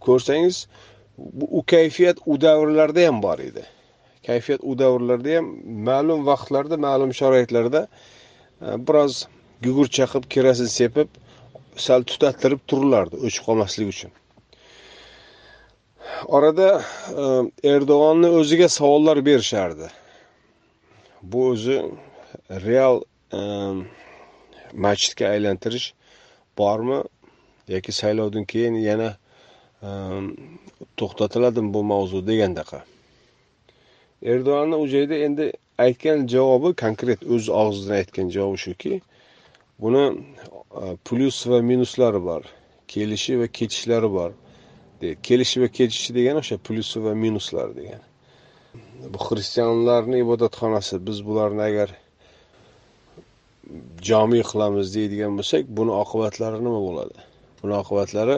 ko'rsangiz 0.07 0.65
u 1.59 1.63
kayfiyat 1.73 2.17
u 2.25 2.41
davrlarda 2.41 3.07
ham 3.07 3.21
bor 3.23 3.39
edi. 3.49 3.63
Kayfiyat 4.27 4.61
u 4.63 4.77
davrlarda 4.79 5.37
ham 5.37 5.47
ma'lum 5.89 6.25
vaqtlarda 6.29 6.77
ma'lum 6.87 7.11
sharoitlarda 7.19 7.81
biroz 8.87 9.25
gugurt 9.65 9.91
chaqib 9.99 10.23
kerosin 10.35 10.69
sepib 10.79 11.21
sal 11.87 12.03
tutattirib 12.11 12.61
turilardi 12.67 13.21
o'chib 13.25 13.43
qolmaslik 13.47 13.93
uchun. 13.95 14.11
Orada 16.37 16.69
e, 17.23 17.25
erdo'g'onni 17.73 18.29
o'ziga 18.39 18.67
savollar 18.69 19.25
berishardi. 19.25 19.87
Bu 21.21 21.47
o'zi 21.51 21.77
real 22.65 23.01
e, 23.33 23.41
masjidga 24.73 25.29
aylantirish 25.29 25.93
bormi 26.57 27.03
yoki 27.67 27.91
saylovdan 27.91 28.45
keyin 28.45 28.75
yana 28.75 29.09
e, 29.83 29.89
to'xtatiladimi 30.97 31.73
bu 31.73 31.83
mavzu 31.83 32.27
degandaqa? 32.27 32.83
Erdo'g'anni 34.21 34.75
u 34.83 34.87
joyda 34.87 35.15
endi 35.27 35.51
aytgan 35.85 36.27
javobi 36.33 36.73
konkret 36.83 37.23
o'z 37.33 37.49
og'zidan 37.61 37.95
aytgan 38.01 38.29
javobi 38.37 38.59
shuki 38.67 39.01
buni 39.81 40.05
e, 40.81 40.95
plyus 41.05 41.47
va 41.47 41.61
minuslari 41.71 42.23
bor 42.29 42.43
kelishi 42.87 43.39
va 43.41 43.47
ketishlari 43.47 44.09
bor 44.19 44.31
kelishi 45.01 45.61
va 45.61 45.67
ketishi 45.67 46.13
degani 46.13 46.39
o'sha 46.43 46.57
plyusi 46.57 47.03
va 47.05 47.13
minuslari 47.25 47.73
degani. 47.79 48.07
Bu 49.13 49.19
xristianlarni 49.27 50.17
ibodatxonasi 50.23 50.99
biz 51.07 51.17
bularni 51.27 51.63
agar 51.69 51.89
jomiy 54.09 54.43
qilamiz 54.51 54.87
deydigan 54.95 55.37
bo'lsak 55.39 55.63
buni 55.77 55.93
oqibatlari 56.03 56.59
nima 56.67 56.81
bo'ladi? 56.87 57.17
Buni 57.61 57.75
oqibatlari 57.81 58.37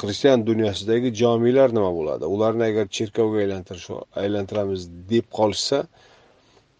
xristian 0.00 0.46
dunyosidagi 0.50 1.08
jomiylar 1.22 1.68
nima 1.78 1.90
bo'ladi? 1.98 2.24
Ularni 2.34 2.64
agar 2.70 2.86
cherkovga 2.96 3.38
aylantirish 3.44 3.88
aylantiramiz 4.22 4.82
deb 5.12 5.26
qolishsa 5.38 5.78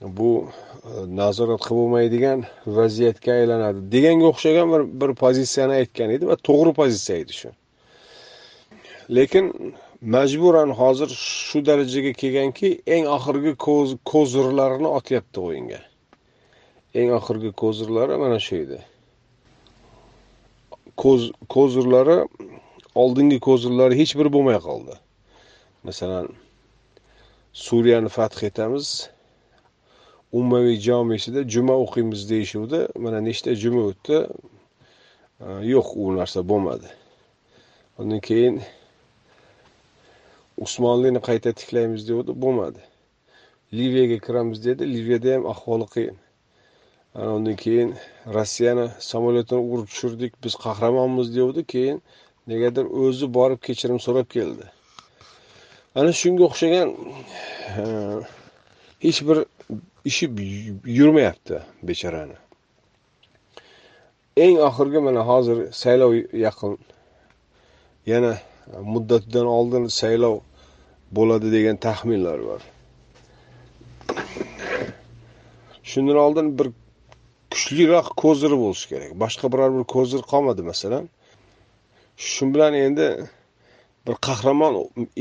bu 0.00 0.30
e, 0.44 0.90
nazorat 1.20 1.60
qilib 1.66 1.78
bo'lmaydigan 1.80 2.44
vaziyatga 2.78 3.32
aylanadi. 3.40 3.78
Deganga 3.94 4.26
o'xshagan 4.32 4.66
bir, 4.74 4.82
bir 5.00 5.14
pozitsiyani 5.22 5.74
aytgan 5.80 6.10
edi 6.16 6.28
va 6.30 6.36
to'g'ri 6.48 6.72
pozitsiya 6.80 7.18
edi 7.24 7.32
shu. 7.40 7.50
Lekin 9.16 9.44
majburan 10.00 10.70
hozir 10.80 11.08
shu 11.08 11.66
darajaga 11.66 12.12
kelganki 12.22 12.68
eng 12.86 13.04
oxirgi 13.16 13.52
ko'zirlarini 14.12 14.88
otyapti 14.98 15.40
o'yinga. 15.48 15.80
Eng 16.98 17.10
oxirgi 17.18 17.50
kozirlari 17.62 18.14
mana 18.24 18.38
shu 18.46 18.54
edi. 18.64 18.78
Ko'z 21.02 21.22
kozirlari 21.54 22.18
oldingi 23.02 23.38
kozirlari 23.48 23.94
hech 24.00 24.12
biri 24.18 24.30
bo'lmay 24.36 24.58
qoldi. 24.68 24.94
Masalan 25.86 26.26
suriyani 27.64 28.10
fath 28.16 28.42
etamiz. 28.48 28.86
Ummaviy 30.38 30.78
jomisida 30.88 31.40
juma 31.54 31.74
o'qiymiz 31.84 32.22
deyishuvdi. 32.30 32.80
Mana 33.04 33.18
nechta 33.28 33.50
juma 33.62 33.82
o'tdi? 33.90 34.18
Yo'q 35.72 35.88
u 36.02 36.04
narsa 36.18 36.40
bo'lmadi. 36.50 36.88
Undan 38.00 38.20
keyin 38.28 38.54
usmonlini 40.64 41.20
qayta 41.28 41.50
tiklaymiz 41.60 42.02
devdi 42.08 42.32
bo'lmadi. 42.44 42.82
Liviyaga 43.78 44.18
kiramiz 44.26 44.58
dedi. 44.68 44.82
Liviyada 44.94 45.28
ham 45.34 45.44
ahvoli 45.52 45.86
qiyin. 45.94 46.16
Ana 47.18 47.34
undan 47.34 47.56
keyin 47.56 47.90
rossiyani 48.34 48.86
samolyotini 49.10 49.62
urib 49.72 49.86
tushirdik 49.92 50.32
biz 50.44 50.54
qahramonmiz 50.64 51.28
devdi 51.36 51.62
keyin 51.72 52.02
negadir 52.50 52.84
o'zi 53.02 53.26
borib 53.34 53.60
kechirim 53.66 54.00
so'rab 54.06 54.28
keldi. 54.36 54.64
Ana 55.98 56.12
shunga 56.20 56.42
o'xshagan 56.48 56.88
hech 59.04 59.20
bir 59.28 59.38
ishi 60.10 60.26
yurmayapti 60.98 61.56
bechorani. 61.88 62.36
Eng 64.44 64.56
oxirgi 64.68 65.00
mana 65.08 65.22
hozir 65.30 65.58
saylov 65.82 66.12
yaqin. 66.46 66.78
Yana 68.12 68.32
muddatidan 68.92 69.46
oldin 69.58 69.84
saylov 70.00 70.36
bo'ladi 71.16 71.52
degan 71.56 71.76
taxminlar 71.86 72.38
bor. 72.48 72.60
Shundan 75.90 76.16
oldin 76.26 76.58
bir 76.58 76.68
kuchliroq 77.56 78.08
ko'ziri 78.22 78.56
bo'lishi 78.62 78.86
kerak. 78.92 79.10
Boshqa 79.22 79.46
biror 79.52 79.70
bir 79.78 79.84
ko'zir 79.94 80.20
qolmadi 80.32 80.62
masalan. 80.70 81.04
Shu 82.30 82.44
bilan 82.54 82.74
endi 82.86 83.06
bir 84.06 84.16
qahramon 84.26 84.74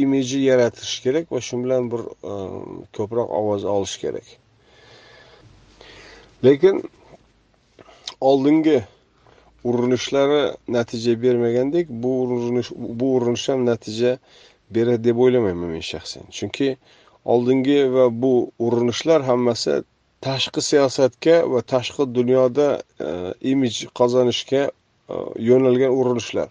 imiji 0.03 0.39
yaratish 0.49 0.95
kerak 1.05 1.31
va 1.33 1.39
shu 1.47 1.55
bilan 1.63 1.83
bir 1.91 2.01
e, 2.31 2.33
ko'proq 2.97 3.29
ovoz 3.39 3.63
olish 3.75 3.95
kerak. 4.03 4.27
Lekin 6.45 6.75
oldingi 8.31 8.77
urinishlari 9.69 10.43
natija 10.77 11.13
bermagandek 11.23 11.85
bu 12.03 12.11
urinish 12.23 12.69
bu 12.99 13.07
urinish 13.15 13.49
ham 13.49 13.65
natija 13.71 14.11
beradi 14.75 15.03
deb 15.07 15.17
o'ylamayman 15.23 15.69
men 15.75 15.85
shaxsan. 15.91 16.23
Chunki 16.37 16.69
oldingi 17.33 17.79
va 17.95 18.05
bu 18.23 18.33
urinishlar 18.65 19.21
hammasi 19.29 19.83
tashqi 20.25 20.61
siyosatga 20.69 21.35
va 21.53 21.61
tashqi 21.61 22.03
dunyoda 22.17 22.67
e, 23.07 23.09
imij 23.51 23.75
qozonishga 23.99 24.63
e, 24.65 25.15
yo'nalgan 25.49 25.91
urinishlar. 25.99 26.49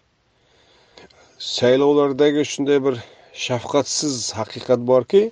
Saylovlardagi 1.38 2.44
shunday 2.52 2.78
bir 2.86 3.00
shafqatsiz 3.46 4.16
haqiqat 4.38 4.80
borki 4.90 5.22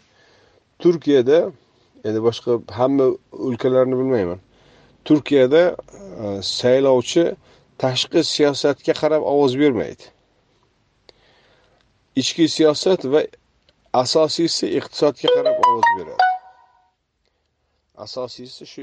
turkiyada 0.82 1.38
endi 2.06 2.20
boshqa 2.26 2.58
hamma 2.78 3.06
o'lkalarni 3.46 4.00
bilmayman. 4.00 4.40
Turkiyada 5.06 5.62
e, 6.24 6.26
saylovchi 6.56 7.24
tashqi 7.84 8.20
siyosatga 8.34 8.92
qarab 9.02 9.22
ovoz 9.34 9.54
bermaydi. 9.62 10.04
Ichki 12.20 12.48
siyosat 12.56 13.00
va 13.12 13.22
asosiysi 14.02 14.66
iqtisodga 14.78 15.28
qarab 15.36 15.56
ovoz 15.68 15.88
beradi. 15.96 16.31
Asosiysi 18.04 18.64
shu 18.72 18.82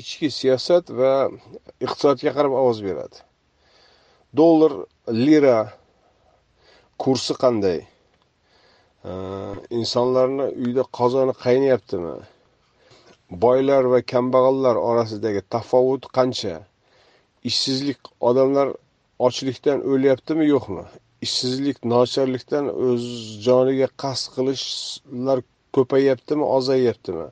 ichki 0.00 0.28
siyosat 0.38 0.84
va 0.98 1.12
iqtisodga 1.84 2.30
qarab 2.36 2.52
ovoz 2.62 2.78
beradi. 2.88 3.18
Dollar 4.40 4.72
lira 5.26 5.58
kursi 7.02 7.34
qanday? 7.42 7.80
Insonlarni 9.80 10.46
uyda 10.64 10.84
qozoni 10.98 11.34
qaynayaptimi? 11.44 12.16
Boylar 13.44 13.84
va 13.92 14.00
kambag'allar 14.12 14.76
orasidagi 14.90 15.42
tafovut 15.54 16.04
qancha? 16.16 16.54
Ishsizlik 17.50 18.00
odamlar 18.28 18.68
ochlikdan 19.26 19.78
o'lyaptimi 19.92 20.44
yo'qmi? 20.54 20.84
Ishsizlik 21.26 21.78
nochorlikdan 21.92 22.64
o'z 22.88 23.04
joniga 23.46 23.88
qasd 24.02 24.26
qilishlar 24.34 25.38
ko'payyaptimi 25.76 26.44
ozayyaptimi 26.56 27.26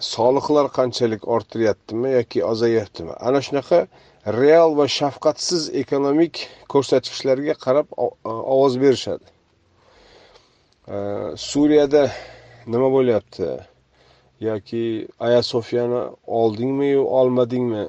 soliqlar 0.00 0.68
qanchalik 0.72 1.28
ortiryaptimi 1.28 2.10
yoki 2.12 2.44
ozayaptimi? 2.44 3.12
Ana 3.20 3.40
shunaqa 3.46 3.86
real 4.26 4.76
va 4.76 4.86
shafqatsiz 4.88 5.70
ekonomik 5.82 6.48
ko'rsatkichlarga 6.68 7.54
qarab 7.64 7.86
e, 7.98 8.06
ovoz 8.28 8.80
berishadi. 8.80 9.24
E, 10.88 10.96
Suriyada 11.36 12.10
nima 12.66 12.92
bo'lyapti? 12.92 13.48
Yoki 14.40 15.08
Ayasofya'ni 15.20 16.02
oldingmi 16.26 16.98
oldingmi 16.98 16.98
olmadingmi? 16.98 17.86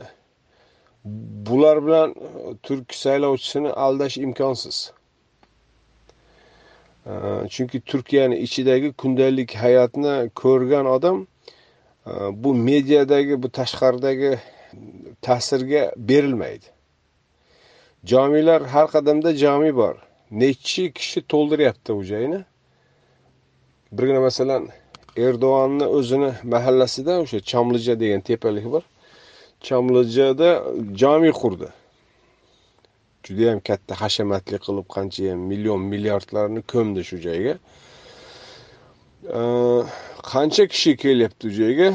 Bular 1.48 1.86
bilan 1.86 2.16
turk 2.64 2.94
saylovchisini 2.94 3.70
aldash 3.70 4.18
imkonsiz. 4.18 4.92
E, 7.06 7.12
chunki 7.50 7.80
turkiyani 7.82 8.38
ichidagi 8.38 8.94
kundalik 8.94 9.56
hayotni 9.56 10.30
ko'rgan 10.36 10.86
odam 10.86 11.28
Э, 12.06 12.12
bu 12.44 12.54
mediadagi 12.54 13.44
bu 13.44 13.50
tashqaridagi 13.50 14.40
ta'sirga 15.22 15.94
berilmaydi. 15.98 16.66
Jomilar 18.06 18.62
har 18.64 18.88
qadamda 18.92 19.36
jomi 19.36 19.76
bor. 19.76 19.96
Nechi 20.32 20.94
kishi 20.94 21.22
to'ldiryapti 21.22 21.94
u 21.94 22.04
joyni? 22.04 22.40
Birgina 23.92 24.22
masalan 24.22 24.64
erdo'g'onni 25.18 25.86
o'zini 25.98 26.32
mahallasida 26.54 27.20
o'sha 27.24 27.40
chomlija 27.52 28.00
degan 28.00 28.22
tepalik 28.30 28.66
bor. 28.74 28.84
Chomlijada 29.68 30.50
jomi 31.02 31.32
qurdi. 31.42 31.70
Judayam 33.26 33.60
katta 33.70 33.94
hashamatli 34.02 34.58
qilib 34.66 34.88
qanchayam 34.96 35.40
million 35.52 35.82
milliardlarni 35.92 36.62
ko'mdi 36.74 37.02
shu 37.10 37.18
joyga. 37.28 37.56
Qancha 39.30 40.68
kishi 40.68 40.98
kelyapti 40.98 41.48
u 41.48 41.52
joyga 41.52 41.94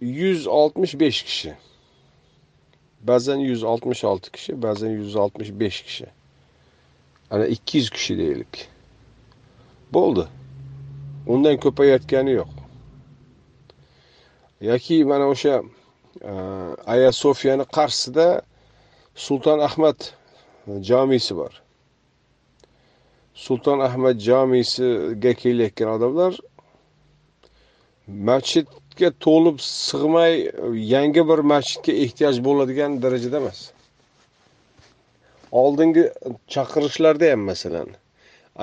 yuz 0.00 0.46
oltmish 0.46 0.94
besh 1.00 1.22
kishi. 1.22 1.54
Ba'zan 3.02 3.38
yuz 3.38 3.62
oltmish 3.62 4.04
olti 4.04 4.32
kishi 4.32 4.62
ba'zan 4.62 4.90
yuz 4.90 5.16
oltmish 5.16 5.50
besh 5.60 5.82
kishi. 5.82 6.06
Ana 7.30 7.46
ikki 7.46 7.78
yuz 7.78 7.90
kishi 7.90 8.18
deylik. 8.18 8.68
Bo'ldi. 9.92 10.28
Undan 11.26 11.56
ko'payayotgani 11.56 12.30
yo'q. 12.30 12.52
Yoki 14.60 15.04
mana 15.04 15.26
o'sha 15.28 15.62
e, 16.22 16.32
aya 16.86 17.12
sofiyani 17.12 17.64
qarshisida 17.76 18.42
sulton 19.14 19.58
ahmad 19.58 19.98
e, 20.66 20.82
jomisi 20.82 21.36
bor. 21.36 21.62
Sulton 23.44 23.78
ahmad 23.88 24.16
jomisiga 24.28 25.32
kelayotgan 25.42 25.90
odamlar 25.96 26.32
masjidga 28.30 29.10
to'lib 29.24 29.58
sig'may 29.66 30.34
yangi 30.94 31.22
bir 31.30 31.40
masjidga 31.52 31.92
ehtiyoj 32.04 32.40
bo'ladigan 32.46 32.96
darajada 33.04 33.36
emas. 33.42 33.60
Oldingi 35.62 36.04
chaqirishlarda 36.54 37.30
ham 37.32 37.42
masalan 37.50 37.88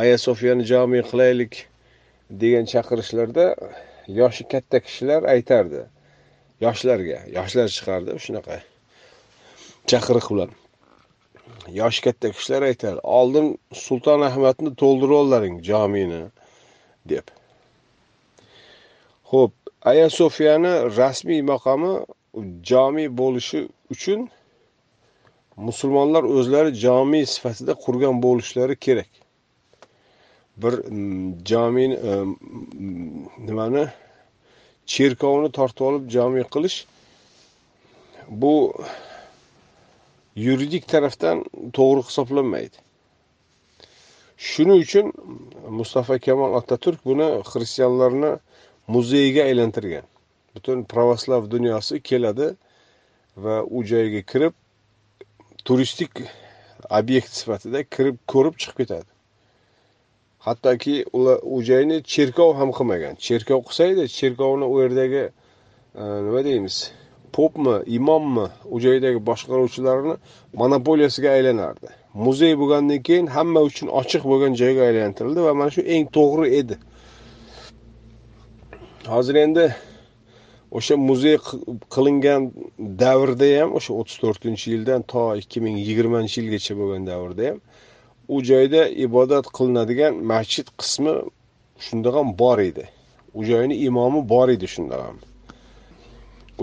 aya 0.02 0.18
sofiyani 0.28 0.64
jomiy 0.72 1.04
qilaylik 1.12 1.54
degan 2.42 2.66
chaqirishlarda 2.74 3.46
yoshi 4.20 4.44
katta 4.54 4.78
kishilar 4.86 5.22
aytardi. 5.36 5.82
Yoshlarga 6.66 7.20
yoshlar 7.38 7.68
chiqardi 7.78 8.12
shunaqa. 8.26 8.56
Chaqiriq 9.92 10.28
bilan 10.34 10.52
yoshi 11.80 12.02
katta 12.02 12.32
kishilar 12.32 12.62
aytadi 12.72 13.00
oldin 13.04 13.48
sulton 13.74 14.22
ahmadni 14.30 14.72
to'ldirolaring 14.82 15.56
jomini 15.70 16.22
deb. 17.10 17.26
Ho'p 19.32 19.54
aya 19.92 20.10
sofiyani 20.10 20.74
rasmiy 20.98 21.42
maqomi 21.52 21.94
jomi 22.72 23.06
bo'lishi 23.22 23.60
uchun 23.94 24.30
musulmonlar 25.58 26.24
o'zlari 26.24 26.72
jomi 26.86 27.22
sifatida 27.26 27.74
qurgan 27.86 28.16
bo'lishlari 28.26 28.76
kerak. 28.86 29.12
Bir 30.62 30.74
jomi 31.52 31.86
e, 32.10 32.12
nimani 33.48 33.86
cherkovni 34.94 35.50
tortib 35.58 35.86
olib 35.90 36.10
jomi 36.16 36.44
qilish 36.54 36.78
bu 38.42 38.54
yuridik 40.36 40.88
tarafdan 40.88 41.44
to'g'ri 41.78 42.02
hisoblanmaydi. 42.08 42.78
Shuning 44.38 44.82
uchun 44.86 45.14
mustafa 45.80 46.20
kamol 46.20 46.58
otaturk 46.60 47.06
buni 47.06 47.28
xristianlarni 47.52 48.32
muzeyiga 48.88 49.44
aylantirgan. 49.50 50.06
Butun 50.56 50.84
pravoslav 50.84 51.52
dunyosi 51.52 52.02
keladi 52.10 52.48
va 53.38 53.64
u 53.64 53.84
joyga 53.92 54.22
kirib 54.32 54.54
turistik 55.66 56.12
obyekt 57.00 57.32
sifatida 57.40 57.84
kirib 57.84 58.18
ko'rib 58.34 58.60
chiqib 58.62 58.78
ketadi. 58.82 59.10
Hattoki 60.46 61.06
ular 61.18 61.40
u 61.44 61.62
joyni 61.70 62.04
cherkov 62.04 62.54
ham 62.60 62.76
qilmagan. 62.78 63.16
Cherkov 63.28 63.64
qilsaydi 63.68 64.08
cherkovni 64.18 64.66
u 64.74 64.76
yerdagi 64.84 65.24
e, 65.26 65.32
nima 66.26 66.44
deymiz? 66.46 66.78
Popmi 67.36 67.76
imommi 67.98 68.48
u 68.74 68.80
joydagi 68.86 69.20
boshqaruvchilarni 69.30 70.16
monopoliyasiga 70.62 71.30
aylanardi. 71.38 71.90
Muzey 72.26 72.54
bo'lgandan 72.62 73.02
keyin 73.08 73.28
hamma 73.38 73.62
uchun 73.70 73.88
ochiq 74.02 74.24
bo'lgan 74.32 74.54
joyga 74.62 74.82
aylantirildi 74.90 75.42
va 75.48 75.54
mana 75.60 75.72
shu 75.76 75.82
eng 75.96 76.06
to'g'ri 76.18 76.48
edi. 76.60 76.76
Hozir 79.14 79.36
endi 79.46 79.66
o'sha 80.78 80.96
muzey 81.10 81.38
qilingan 81.96 82.42
davrda 83.04 83.50
ham 83.60 83.76
o'sha 83.80 83.92
o'ttiz 84.00 84.18
to'rtinchi 84.24 84.66
yildan 84.74 85.02
to 85.12 85.26
ikki 85.42 85.60
ming 85.66 85.78
yigirmanchi 85.88 86.36
yilgacha 86.42 86.74
bo'lgan 86.82 87.04
davrda 87.12 87.44
ham 87.50 87.60
u 88.28 88.44
joyda 88.50 88.82
ibodat 89.06 89.46
qilinadigan 89.58 90.14
masjid 90.32 90.68
qismi 90.80 91.14
shundoq 91.86 92.16
ham 92.20 92.30
bor 92.42 92.60
edi. 92.70 92.86
U 93.38 93.44
joyni 93.50 93.76
imomi 93.88 94.22
bor 94.34 94.48
edi 94.56 94.68
shundoq 94.76 95.02
ham. 95.08 95.18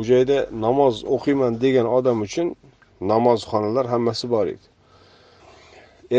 Joyda 0.01 0.39
namoz 0.51 1.05
o'qiyman 1.05 1.61
degan 1.61 1.87
odam 1.99 2.23
uchun 2.27 2.55
namozxonalar 3.01 3.87
hammasi 3.95 4.31
bor 4.35 4.47
edi. 4.55 4.67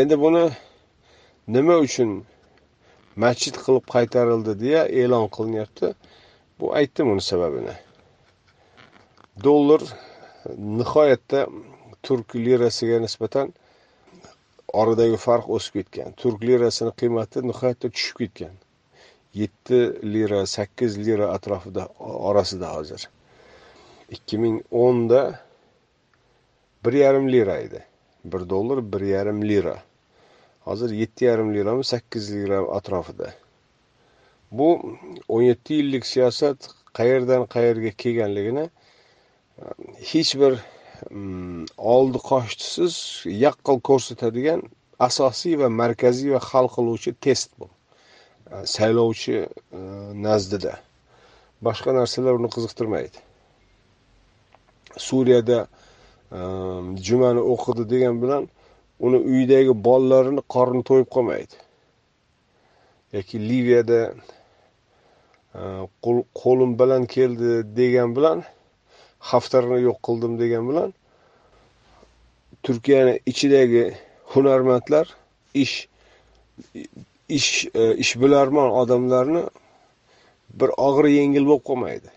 Endi 0.00 0.18
buni 0.24 0.44
nima 1.56 1.76
uchun 1.86 2.10
masjid 3.24 3.54
qilib 3.64 3.84
qaytarildi 3.94 4.52
deya 4.64 4.82
e'lon 5.02 5.26
qilinyapti. 5.36 5.94
Bu 6.60 6.74
aytdim 6.78 7.10
uni 7.12 7.22
sababini. 7.30 7.74
Dollar 9.44 9.82
nihoyatda 10.80 11.40
turk 12.02 12.34
lirasiga 12.34 12.98
nisbatan 13.06 13.52
oradagi 14.80 15.18
farq 15.26 15.50
o'sib 15.56 15.72
ketgan. 15.78 16.14
Turk 16.20 16.38
lirasini 16.48 16.92
qiymati 17.00 17.42
nihoyatda 17.50 17.90
tushib 17.94 18.16
ketgan. 18.22 18.54
Yetti 19.40 19.80
lira 20.14 20.40
sakkiz 20.56 20.98
lira 21.06 21.26
atrofida 21.36 21.88
orasida 22.30 22.68
hozir. 22.76 23.08
Ikki 24.10 24.38
ming 24.38 24.62
o'nda 24.70 25.40
bir 26.84 26.92
yarim 26.92 27.32
lira 27.32 27.56
edi. 27.56 27.84
Bir 28.24 28.48
dollar 28.48 28.92
bir 28.92 29.00
yarim 29.00 29.48
lira. 29.48 29.82
Hozir 30.60 30.90
yetti 30.90 31.24
yarim 31.24 31.54
lirami 31.54 31.84
sakkiz 31.84 32.34
lira 32.34 32.58
atrofida. 32.58 33.34
Bu 34.52 34.96
o'n 35.28 35.42
yetti 35.42 35.74
yillik 35.74 36.06
siyosat 36.06 36.68
qayerdan 36.94 37.46
qayerga 37.54 37.90
kelganligini 37.90 38.64
e, 39.58 39.64
hech 40.12 40.32
bir 40.40 40.58
mm, 41.10 41.64
oldi 41.78 42.18
qoshdisiz 42.30 42.96
yaqqol 43.44 43.80
ko'rsatadigan 43.88 44.62
asosiy 45.08 45.58
va 45.62 45.68
markaziy 45.82 46.32
va 46.36 46.40
hal 46.50 46.70
qiluvchi 46.76 47.14
test 47.26 47.50
bu. 47.58 47.68
E, 48.52 48.66
saylovchi 48.76 49.36
e, 49.42 49.80
nazdida. 50.26 50.78
Boshqa 51.66 51.96
narsalar 52.00 52.40
uni 52.40 52.50
qiziqtirmaydi. 52.56 53.18
Suriyada 54.98 55.66
ehm, 56.32 56.96
jumani 56.96 57.40
o'qidi 57.40 57.90
degan 57.90 58.22
bilan 58.22 58.48
uni 59.00 59.16
uyidagi 59.16 59.84
bolalarini 59.84 60.42
qorni 60.54 60.82
to'yib 60.88 61.08
qolmaydi. 61.14 61.54
Yoki 63.12 63.36
liviyada 63.48 64.00
ehm, 65.54 65.84
qo'lim 66.42 66.78
bilan 66.78 67.06
keldi 67.06 67.76
degan 67.76 68.16
bilan 68.16 68.44
haftarni 69.18 69.80
yo'q 69.88 69.98
qildim 70.06 70.38
degan 70.38 70.68
bilan 70.68 70.94
turkiyani 72.62 73.20
ichidagi 73.26 73.84
hunarmandlar 74.32 75.06
ish 75.54 75.88
ish 77.28 77.66
e, 77.74 77.94
ishbilarmon 78.04 78.70
odamlarni 78.70 79.44
bir 80.60 80.70
og'ir 80.86 81.06
yengil 81.18 81.46
bo'lib 81.50 81.64
qolmaydi. 81.70 82.10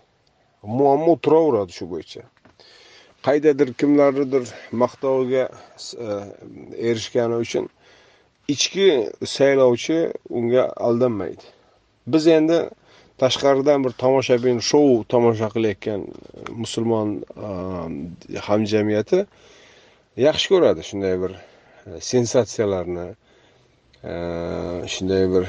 Muammo 0.62 1.16
turaveradi 1.24 1.72
shu 1.78 1.86
bo'yicha. 1.92 2.22
Qaydadir 3.28 3.74
kimlarnidir 3.80 4.44
maqtoviga 4.82 5.44
e, 6.06 6.08
erishgani 6.88 7.36
uchun 7.44 7.68
ichki 8.54 8.88
saylovchi 9.36 9.98
unga 10.38 10.64
aldanmaydi. 10.88 11.46
Biz 12.12 12.26
endi 12.38 12.58
tashqaridan 13.22 13.84
bir 13.84 13.92
tomoshabin 14.02 14.58
shou 14.70 15.04
tomosha 15.12 15.48
qilayotgan 15.54 16.00
musulmon 16.62 17.08
e, 17.48 18.38
hamjamiyati 18.48 19.20
yaxshi 20.26 20.46
ko'radi 20.54 20.80
shunday 20.90 21.14
bir 21.22 21.32
e, 21.36 21.40
sensatsiyalarni 22.12 23.08
shunday 24.94 25.24
bir 25.34 25.44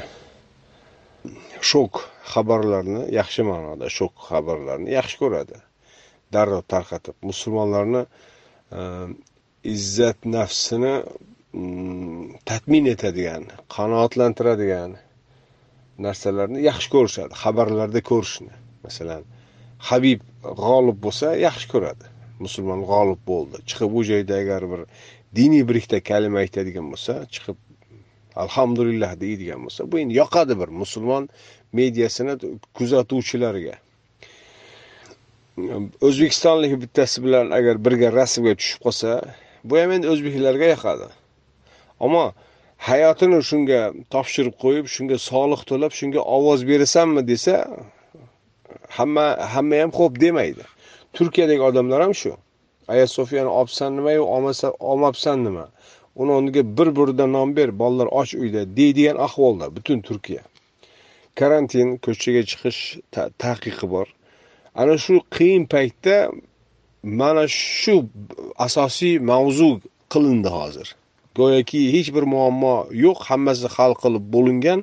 shok 1.72 1.94
xabarlarni 2.34 3.02
yaxshi 3.20 3.42
ma'noda 3.52 3.88
shok 3.98 4.14
xabarlarni 4.30 4.90
yaxshi 5.00 5.18
ko'radi. 5.24 5.56
Darrov 6.36 6.64
tarqatib 6.74 7.16
musulmonlarni 7.30 8.04
e, 8.06 8.82
izzat 9.76 10.26
nafsini 10.38 10.96
mm, 11.54 12.40
tatmin 12.50 12.86
etadigan 12.94 13.50
qanoatlantiradigan 13.76 14.98
narsalarni 16.06 16.64
yaxshi 16.70 16.90
ko'rishadi. 16.96 17.34
Xabarlarda 17.44 18.02
ko'rishni. 18.12 18.54
Masalan 18.86 19.24
habib 19.90 20.22
g'olib 20.64 20.98
bo'lsa 21.06 21.34
yaxshi 21.48 21.68
ko'radi. 21.74 22.06
Musulmon 22.46 22.86
g'olib 22.92 23.22
bo'ldi. 23.32 23.64
Chiqib 23.70 23.98
u 24.00 24.04
joyda 24.12 24.36
agar 24.44 24.64
bir 24.72 24.86
diniy 25.36 25.68
bir 25.68 25.76
ikkita 25.82 26.00
kalima 26.12 26.40
aytadigan 26.44 26.88
bo'lsa 26.94 27.14
chiqib 27.34 27.58
alhamdulillah 28.44 29.12
deydigan 29.24 29.60
bo'lsa 29.66 29.92
bu 29.92 30.00
endi 30.00 30.14
yoqadi 30.22 30.60
bir 30.62 30.70
musulmon 30.82 31.30
mediasini 31.80 32.34
kuzatuvchilarga 32.78 33.76
o'zbekistonlik 36.08 36.74
bittasi 36.82 37.24
bilan 37.26 37.52
agar 37.58 37.76
birga 37.86 38.10
rasmga 38.20 38.54
tushib 38.60 38.80
qolsa 38.86 39.10
bu 39.64 39.78
ham 39.82 39.92
endi 39.96 40.08
o'zbeklarga 40.14 40.68
yoqadi. 40.74 41.08
Ammo 42.06 42.26
hayotini 42.90 43.40
shunga 43.50 43.80
topshirib 44.14 44.56
qo'yib 44.64 44.86
shunga 44.96 45.18
soliq 45.30 45.62
to'lab 45.70 45.92
shunga 46.00 46.22
ovoz 46.38 46.60
berasanmi 46.70 47.22
desa 47.32 47.56
hamma 48.98 49.26
hamma 49.54 49.76
ham 49.84 49.92
xo'p 50.00 50.14
demaydi. 50.26 50.64
Turkiyadagi 51.18 51.62
odamlar 51.70 52.02
ham 52.06 52.14
shu. 52.22 52.32
Ayasofiyani 52.94 53.52
olibsan 53.60 53.98
nimayu 53.98 54.24
olmabsan 54.92 55.44
nima? 55.48 55.66
Uni 56.16 56.32
o'rniga 56.38 56.64
bir 56.78 56.90
burda 56.96 57.26
non 57.36 57.56
ber 57.58 57.70
bolalar 57.80 58.08
och 58.20 58.34
uyda 58.44 58.62
deydigan 58.78 59.18
ahvolda 59.26 59.76
butun 59.76 60.00
turkiya. 60.08 60.44
Karantin 61.36 61.98
ko'chaga 62.06 62.42
chiqish 62.50 62.82
taqiqi 63.44 63.86
bor. 63.96 64.08
Ana 64.82 64.96
shu 65.06 65.16
qiyin 65.36 65.64
paytda 65.74 66.16
mana 67.04 67.44
shu 67.48 67.96
asosiy 68.66 69.16
mavzu 69.32 69.70
qilindi 70.12 70.50
hozir. 70.58 70.88
Go'yoki 71.38 71.82
hech 71.96 72.10
bir 72.16 72.26
muammo 72.34 72.76
yo'q 73.06 73.20
hammasi 73.30 73.68
hal 73.76 73.94
qilib 74.04 74.26
bo'lingan 74.36 74.80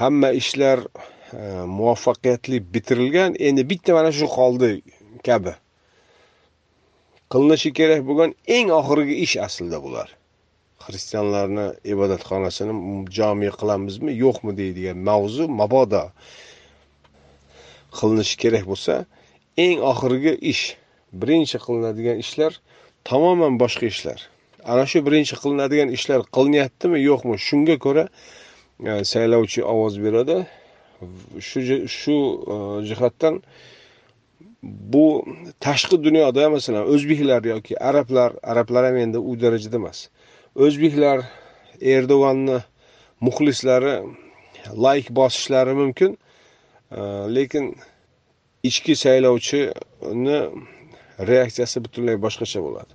hamma 0.00 0.28
ishlar 0.40 0.78
e, 1.40 1.42
muvaffaqiyatli 1.78 2.56
bitirilgan. 2.74 3.30
Endi 3.46 3.62
bitta 3.70 3.90
mana 3.98 4.10
shu 4.18 4.26
qoldi 4.38 4.70
kabi. 5.28 5.52
Qilinishi 7.32 7.70
kerak 7.78 8.02
bo'lgan 8.08 8.30
eng 8.56 8.68
oxirgi 8.80 9.14
ish 9.26 9.36
aslida 9.46 9.78
bular. 9.86 10.08
Xristianlarni 10.84 11.66
ibodatxonasini 11.92 12.74
jomiy 13.16 13.52
qilamizmi 13.60 14.12
yo'qmi 14.24 14.52
deydigan 14.60 14.98
mavzu 15.08 15.44
mabodo. 15.60 16.04
Qilinishi 17.98 18.36
kerak 18.42 18.64
bo'lsa 18.70 18.94
eng 19.64 19.78
oxirgi 19.92 20.32
ish 20.52 20.64
birinchi 21.20 21.58
qilinadigan 21.64 22.16
ishlar 22.24 22.52
tamoman 23.08 23.58
boshqa 23.62 23.86
ishlar. 23.94 24.18
Ana 24.72 24.84
shu 24.90 24.98
birinchi 25.06 25.36
qilinadigan 25.42 25.90
ishlar 25.96 26.20
qilinyaptimi 26.36 26.98
yo'qmi? 27.08 27.36
Shunga 27.46 27.76
ko'ra 27.84 28.04
e, 28.90 28.92
saylovchi 29.12 29.60
ovoz 29.72 29.94
beradi. 30.04 30.38
Shu 31.48 31.60
shu 31.98 32.16
e, 32.54 32.56
jihatdan 32.88 33.34
bu 34.92 35.06
tashqi 35.66 35.96
dunyoda 36.06 36.50
masalan 36.56 36.84
o'zbeklar 36.94 37.42
yoki 37.52 37.74
arablar 37.88 38.30
arablar 38.42 38.82
ham 38.88 38.96
endi 39.04 39.18
u 39.18 39.32
darajada 39.42 39.76
emas. 39.82 39.98
O'zbeklar 40.64 41.18
erdo'g'anni 41.94 42.58
muxlislari 43.26 43.94
layk 44.84 45.06
bosishlari 45.18 45.74
mumkin. 45.82 46.10
Э, 46.90 47.26
lekin 47.34 47.76
ichki 48.62 48.94
saylovchini 48.96 50.38
reaksiyasi 51.30 51.80
butunlay 51.84 52.16
boshqacha 52.24 52.60
bo'ladi. 52.66 52.92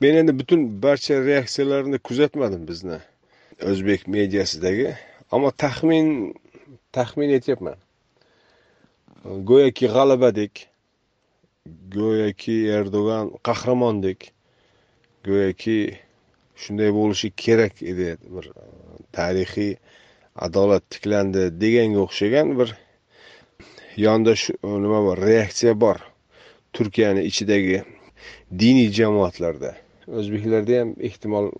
Men 0.00 0.14
endi 0.20 0.32
butun 0.40 0.60
barcha 0.82 1.14
reaksiyalarni 1.30 1.98
kuzatmadim 2.08 2.62
bizni 2.70 2.98
o'zbek 3.70 4.06
mediasidagi 4.14 4.88
ammo 5.34 5.50
taxmin 5.64 6.08
taxmin 6.96 7.30
etyapman. 7.38 7.76
Go'yoki 9.48 9.86
g'alabadek 9.94 10.54
go'yoki 11.96 12.56
erdo'g'an 12.78 13.26
qahramondek 13.48 14.20
go'yoki 15.28 15.78
shunday 16.62 16.90
bo'lishi 16.98 17.28
kerak 17.44 17.82
edi 17.92 18.08
bir 18.34 18.44
e, 18.48 18.64
tarixiy 19.16 19.72
adolat 20.46 20.84
tiklandi 20.94 21.48
deganga 21.62 22.00
o'xshagan 22.06 22.54
bir 22.58 22.74
yondash 24.04 24.44
nima 24.62 25.00
bor 25.06 25.18
reaksiya 25.30 25.74
bor. 25.80 25.98
Turkiyani 26.72 27.22
ichidagi 27.30 27.82
diniy 28.60 28.90
jamoatlarda. 28.98 29.74
O'zbeklarda 30.18 30.80
ham 30.80 30.90
ehtimol 31.08 31.50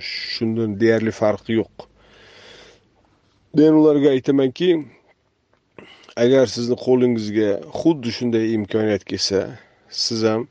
shundan 0.00 0.78
deyarli 0.80 1.12
farqi 1.20 1.58
yo'q. 1.60 1.86
Men 3.58 3.76
ularga 3.80 4.14
aytamanki 4.16 4.70
agar 6.24 6.46
sizni 6.56 6.76
qo'lingizga 6.86 7.50
xuddi 7.80 8.10
shunday 8.16 8.54
imkoniyat 8.56 9.04
kelsa 9.10 9.40
siz 10.04 10.22
ham 10.30 10.48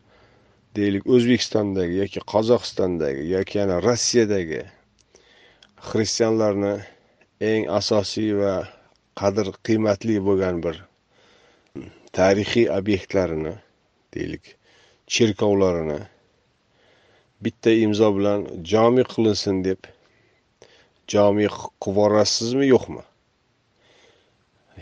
deylik 0.76 1.08
o'zbekistondagi 1.16 2.00
yoki 2.04 2.24
qozog'istondagi 2.34 3.24
yoki 3.36 3.60
yana 3.62 3.78
rossiyadagi 3.88 4.62
xristianlarni 5.90 6.74
eng 7.50 7.70
asosiy 7.80 8.32
va 8.42 8.54
qadr 9.20 9.52
qiymatli 9.68 10.16
bo'lgan 10.28 10.62
bir 10.66 10.76
hmm, 11.74 11.90
tarixiy 12.18 12.68
obyektlarini 12.80 13.54
deylik 14.16 14.56
cherkovlarini 15.14 16.00
bitta 17.44 17.72
imzo 17.86 18.10
bilan 18.18 18.46
jomi 18.72 19.04
qilinsin 19.14 19.58
deb 19.68 19.82
jomi 21.14 21.48
qilib 21.56 21.88
yuborasizmi 21.88 22.66
yo'qmi? 22.68 23.04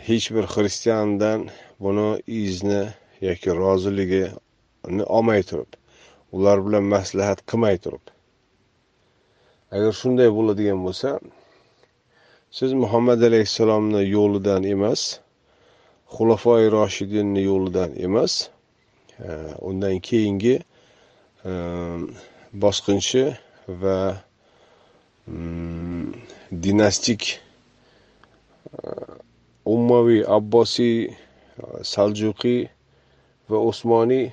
Hech 0.06 0.26
bir 0.34 0.46
xristiandan 0.54 1.40
buni 1.84 2.08
izni 2.42 2.82
yoki 3.26 3.50
roziligini 3.62 5.04
olmay 5.18 5.42
turib 5.50 5.70
ular 6.36 6.58
bilan 6.66 6.84
maslahat 6.94 7.40
qilmay 7.50 7.76
turib. 7.84 8.04
Agar 9.74 9.92
shunday 10.00 10.30
bo'ladigan 10.38 10.80
bo'lsa 10.86 11.10
siz 12.52 12.72
muhammad 12.76 13.22
alayhissalomni 13.22 14.02
yo'lidan 14.08 14.64
emas 14.74 15.02
xulafoi 16.14 16.64
roshidinni 16.74 17.42
yo'lidan 17.50 17.90
emas 18.06 18.32
e, 19.26 19.28
undan 19.68 19.96
keyingi 20.08 20.56
e, 21.48 21.52
bosqinchi 22.64 23.24
va 23.82 23.96
mm, 25.26 26.12
dinastik 26.66 27.22
e, 28.76 28.78
ummaviy 29.74 30.22
abbosiy 30.36 31.08
saljuqiy 31.94 32.60
va 33.50 33.64
usmoniy 33.70 34.28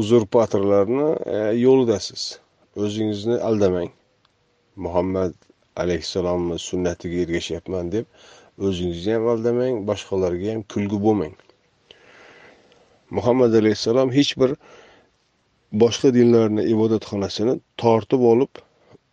uzurpatorlarni 0.00 1.08
yo'lidasiz. 1.66 2.22
O'zingizni 2.80 3.36
aldamang. 3.48 3.90
Muhammad 4.76 5.34
alayhissalomni 5.76 6.58
sunnatiga 6.58 7.22
ergashyapman 7.24 7.92
deb 7.92 8.06
o'zingizni 8.68 9.12
ham 9.16 9.28
aldamang 9.34 9.80
boshqalarga 9.90 10.52
ham 10.54 10.62
kulgi 10.74 10.98
bo'lmang. 11.06 11.34
Muhammad 13.10 13.54
alayhissalom 13.60 14.12
hech 14.18 14.32
bir 14.40 14.56
boshqa 15.84 16.14
dinlarni 16.18 16.64
ibodatxonasini 16.74 17.54
tortib 17.82 18.22
olib 18.32 18.62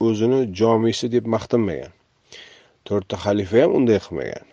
o'zini 0.07 0.39
jomiysi 0.61 1.11
deb 1.15 1.25
maqtanmagan. 1.35 1.93
To'rtta 2.87 3.15
xalifa 3.25 3.63
ham 3.63 3.75
unday 3.79 3.99
qilmagan. 4.05 4.45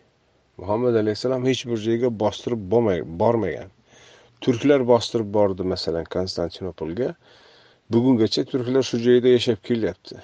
Muhammad 0.63 0.95
alayhissalom 1.03 1.47
hech 1.49 1.63
bir 1.71 1.83
joyga 1.89 2.11
bostirib 2.23 2.63
bormagan. 3.23 3.71
Turklar 4.41 4.87
bostirib 4.93 5.35
bordi 5.39 5.63
masalan 5.73 6.07
konstantinopolga. 6.15 7.11
Bugungacha 7.93 8.45
turklar 8.51 8.83
shu 8.83 8.99
joyda 9.07 9.29
yashab 9.37 9.63
kelyapti. 9.69 10.17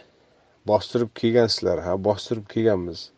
Bostirib 0.70 1.10
kelgansizlar 1.20 1.82
ha 1.86 1.92
bostirib 2.04 2.46
kelganmiz. 2.54 3.10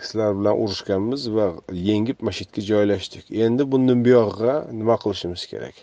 Sizlar 0.00 0.30
bilan 0.38 0.60
urushganmiz 0.62 1.22
va 1.36 1.46
yengib 1.88 2.18
mana 2.20 2.36
shu 2.36 2.44
yerga 2.44 2.62
joylashdik. 2.70 3.24
Endi 3.44 3.62
bundan 3.72 4.04
buyog'iga 4.06 4.54
nima 4.80 4.96
qilishimiz 5.02 5.42
kerak? 5.52 5.76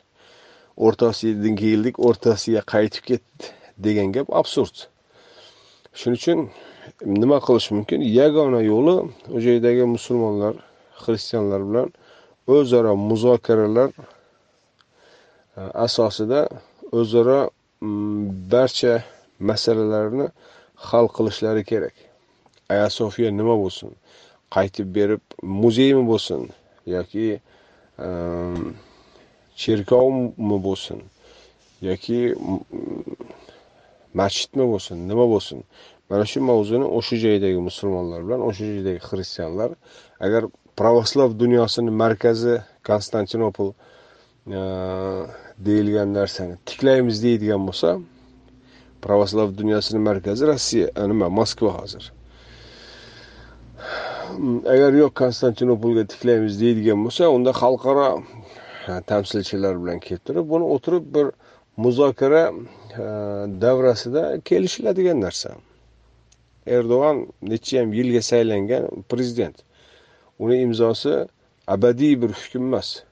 O'rta 0.85 1.11
osiyodan 1.13 1.55
keldik 1.63 1.95
o'rta 2.07 2.35
osiyoga 2.37 2.63
qaytib 2.73 3.03
ketdi 3.09 3.51
degan 3.87 4.11
gap 4.15 4.27
absurd. 4.41 4.75
Shuning 5.99 6.19
uchun 6.21 6.39
nima 7.21 7.37
qilish 7.47 7.69
mumkin? 7.75 7.99
Yagona 8.19 8.61
yo'li 8.71 8.95
o'sha 9.35 9.49
yerdagi 9.55 9.83
musulmonlar 9.95 10.55
xristianlar 11.03 11.61
bilan 11.69 11.87
o'zaro 12.55 12.93
muzokaralar 13.09 13.89
asosida 15.85 16.41
o'zaro 16.99 17.39
mm, 17.81 18.21
barcha 18.51 18.93
masalalarni 19.49 20.27
hal 20.89 21.05
qilishlari 21.15 21.63
kerak 21.71 21.95
aya 22.71 22.89
sofiya 22.89 23.29
nima 23.39 23.55
bo'lsin? 23.63 23.91
Qaytib 24.55 24.87
berib 24.97 25.23
muzeymi 25.63 26.03
bo'lsin? 26.11 26.41
Yoki 26.95 27.27
cherkovmi 29.61 30.57
bo'lsin? 30.67 30.99
Yoki 31.89 32.19
masjidmi 34.19 34.65
bo'lsin? 34.73 34.97
Nima 35.11 35.25
bo'lsin? 35.33 35.59
Mana 36.09 36.25
shu 36.31 36.39
mavzuni 36.51 36.87
o'sha 36.97 37.15
joydagi 37.25 37.59
musulmonlar 37.69 38.19
bilan 38.27 38.41
o'sha 38.49 38.63
joydagi 38.71 38.99
xristianlar 39.09 39.69
agar 40.25 40.43
pravoslav 40.79 41.29
dunyosini 41.43 41.91
markazi 42.03 42.55
konstantinopol 42.89 43.69
deyilgan 45.67 46.09
narsani 46.19 46.55
tiklaymiz 46.69 47.17
deydigan 47.25 47.61
bo'lsa 47.67 47.89
pravoslav 49.05 49.47
dunyosini 49.59 49.99
markazi 50.09 50.47
rossiya 50.51 51.07
nima 51.11 51.29
moskva 51.39 51.71
hozir 51.79 52.11
agar 54.73 54.91
yo'q 55.01 55.13
konstantinopolga 55.21 56.03
tiklaymiz 56.11 56.59
deydigan 56.63 56.99
bo'lsa 57.05 57.29
unda 57.37 57.51
xalqaro 57.61 58.09
tamsilchilar 59.11 59.73
bilan 59.81 59.99
kelib 60.05 60.23
turib 60.27 60.45
buni 60.53 60.65
o'tirib 60.75 61.05
bir 61.15 61.27
muzokara 61.77 62.43
davrasida 63.61 64.39
kelishiladigan 64.45 65.21
narsa. 65.21 65.55
Erdo'g'an 66.67 67.27
nechayam 67.41 67.93
yilga 67.93 68.21
saylangan 68.21 69.03
prezident. 69.09 69.55
Uni 70.39 70.61
imzosi 70.61 71.13
abadiy 71.67 72.21
bir 72.21 72.29
hukm 72.29 72.63
emas. 72.69 73.03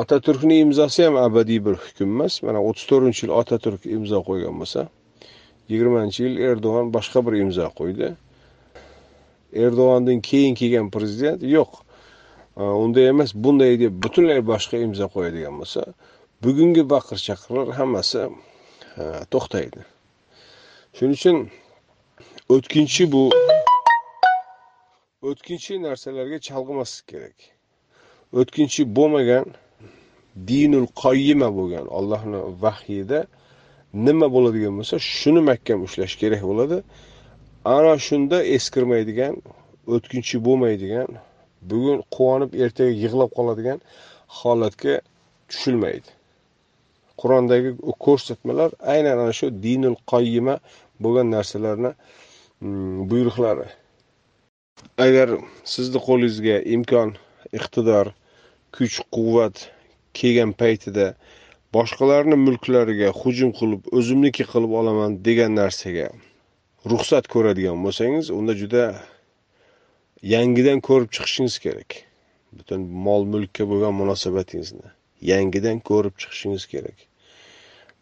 Otaturkni 0.00 0.58
imzosi 0.64 1.04
ham 1.04 1.16
abadiy 1.16 1.60
bir 1.66 1.74
hukm 1.84 2.08
emas. 2.14 2.34
Mana 2.46 2.60
o'ttiz 2.68 2.86
to'rtinchi 2.90 3.22
yil 3.24 3.32
otaturk 3.40 3.82
imzo 3.96 4.20
qo'ygan 4.28 4.54
bo'lsa 4.60 4.82
yigirmanchi 5.70 6.20
yil 6.26 6.34
erdo'g'an 6.50 6.92
boshqa 6.96 7.22
bir 7.26 7.34
imzo 7.44 7.68
qo'ydi. 7.78 8.08
Erdo'g'andan 9.64 10.20
keyin 10.28 10.54
kelgan 10.60 10.90
prezident 10.94 11.40
yo'q 11.56 11.70
e, 12.60 12.62
unday 12.84 13.08
emas 13.12 13.30
bunday 13.44 13.72
deb 13.82 13.92
butunlay 14.04 14.40
boshqa 14.52 14.76
imzo 14.86 15.06
qo'yadigan 15.14 15.54
bo'lsa 15.60 15.82
bugungi 16.44 16.82
baqir 16.94 17.18
chaqirlar 17.26 17.68
hammasi 17.78 18.22
e, 19.00 19.04
to'xtaydi. 19.32 19.80
Shuning 20.96 21.16
uchun 21.18 21.36
o'tkinchi 22.54 23.04
bu 23.12 23.22
o'tkinchi 25.28 25.72
narsalarga 25.86 26.38
chalg'imaslik 26.48 27.06
kerak. 27.12 27.38
O'tkinchi 28.40 28.82
bo'lmagan 28.98 29.46
dinul 30.50 30.86
qoyima 31.02 31.48
bo'lgan 31.58 31.86
ollohni 31.98 32.40
vahyida 32.64 33.20
nima 34.06 34.26
bo'ladigan 34.36 34.74
bo'lsa 34.78 34.96
shuni 35.18 35.42
mahkam 35.50 35.78
ushlash 35.86 36.14
kerak 36.22 36.42
bo'ladi. 36.50 36.78
Ana 37.76 37.94
shunda 38.08 38.38
eskirmaydigan 38.56 39.34
o'tkinchi 39.94 40.36
bo'lmaydigan 40.46 41.08
bugun 41.70 41.98
quvonib 42.14 42.52
ertaga 42.64 42.92
yig'lab 43.04 43.30
qoladigan 43.38 43.78
holatga 44.38 44.94
tushilmaydi. 45.50 46.10
Qur'ondagi 47.20 47.70
ko'rsatmalar 48.04 48.70
aynan 48.94 49.16
ana 49.24 49.34
shu 49.38 49.46
dinul 49.66 49.96
qoyima 50.12 50.56
bo'lgan 51.04 51.26
narsalarni 51.36 51.90
mm, 51.94 53.08
buyruqlari. 53.10 53.68
Agar 55.06 55.28
sizni 55.74 55.98
qo'lingizga 56.08 56.56
imkon 56.74 57.08
iqtidor 57.58 58.06
kuch 58.76 58.96
quvvat 59.14 59.56
kelgan 60.20 60.52
paytida 60.62 61.06
boshqalarni 61.76 62.36
mulklariga 62.46 63.08
hujum 63.20 63.50
qilib 63.58 63.92
o'zimniki 63.98 64.44
qilib 64.52 64.72
olaman 64.80 65.20
degan 65.26 65.52
narsaga 65.60 66.08
ruxsat 66.90 67.24
ko'radigan 67.34 67.78
bo'lsangiz 67.84 68.26
unda 68.38 68.54
juda 68.62 68.84
yangidan 70.34 70.78
ko'rib 70.88 71.10
chiqishingiz 71.16 71.56
kerak. 71.64 71.90
Butun 72.56 72.80
mol 73.06 73.26
mulkka 73.32 73.64
bo'lgan 73.70 73.94
munosabatingizni 74.00 74.88
yangidan 75.32 75.78
ko'rib 75.90 76.14
chiqishingiz 76.22 76.64
kerak. 76.72 76.98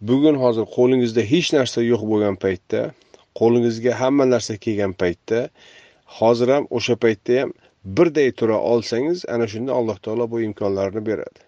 Bugun 0.09 0.37
hozir 0.45 0.67
qo'lingizda 0.77 1.23
hech 1.33 1.49
narsa 1.57 1.83
yo'q 1.93 2.03
bo'lgan 2.11 2.37
paytda 2.45 2.81
qo'lingizga 3.41 3.93
hamma 4.01 4.25
narsa 4.35 4.57
kelgan 4.65 4.93
paytda 5.03 5.41
hozir 6.19 6.49
ham 6.55 6.65
o'sha 6.79 6.95
paytda 7.05 7.41
ham 7.41 7.51
birday 7.97 8.31
tura 8.39 8.59
olsangiz 8.73 9.25
ana 9.35 9.47
shunda 9.53 9.73
alloh 9.79 9.99
taolo 10.05 10.31
bu 10.31 10.41
imkonlarni 10.49 11.07
beradi. 11.11 11.41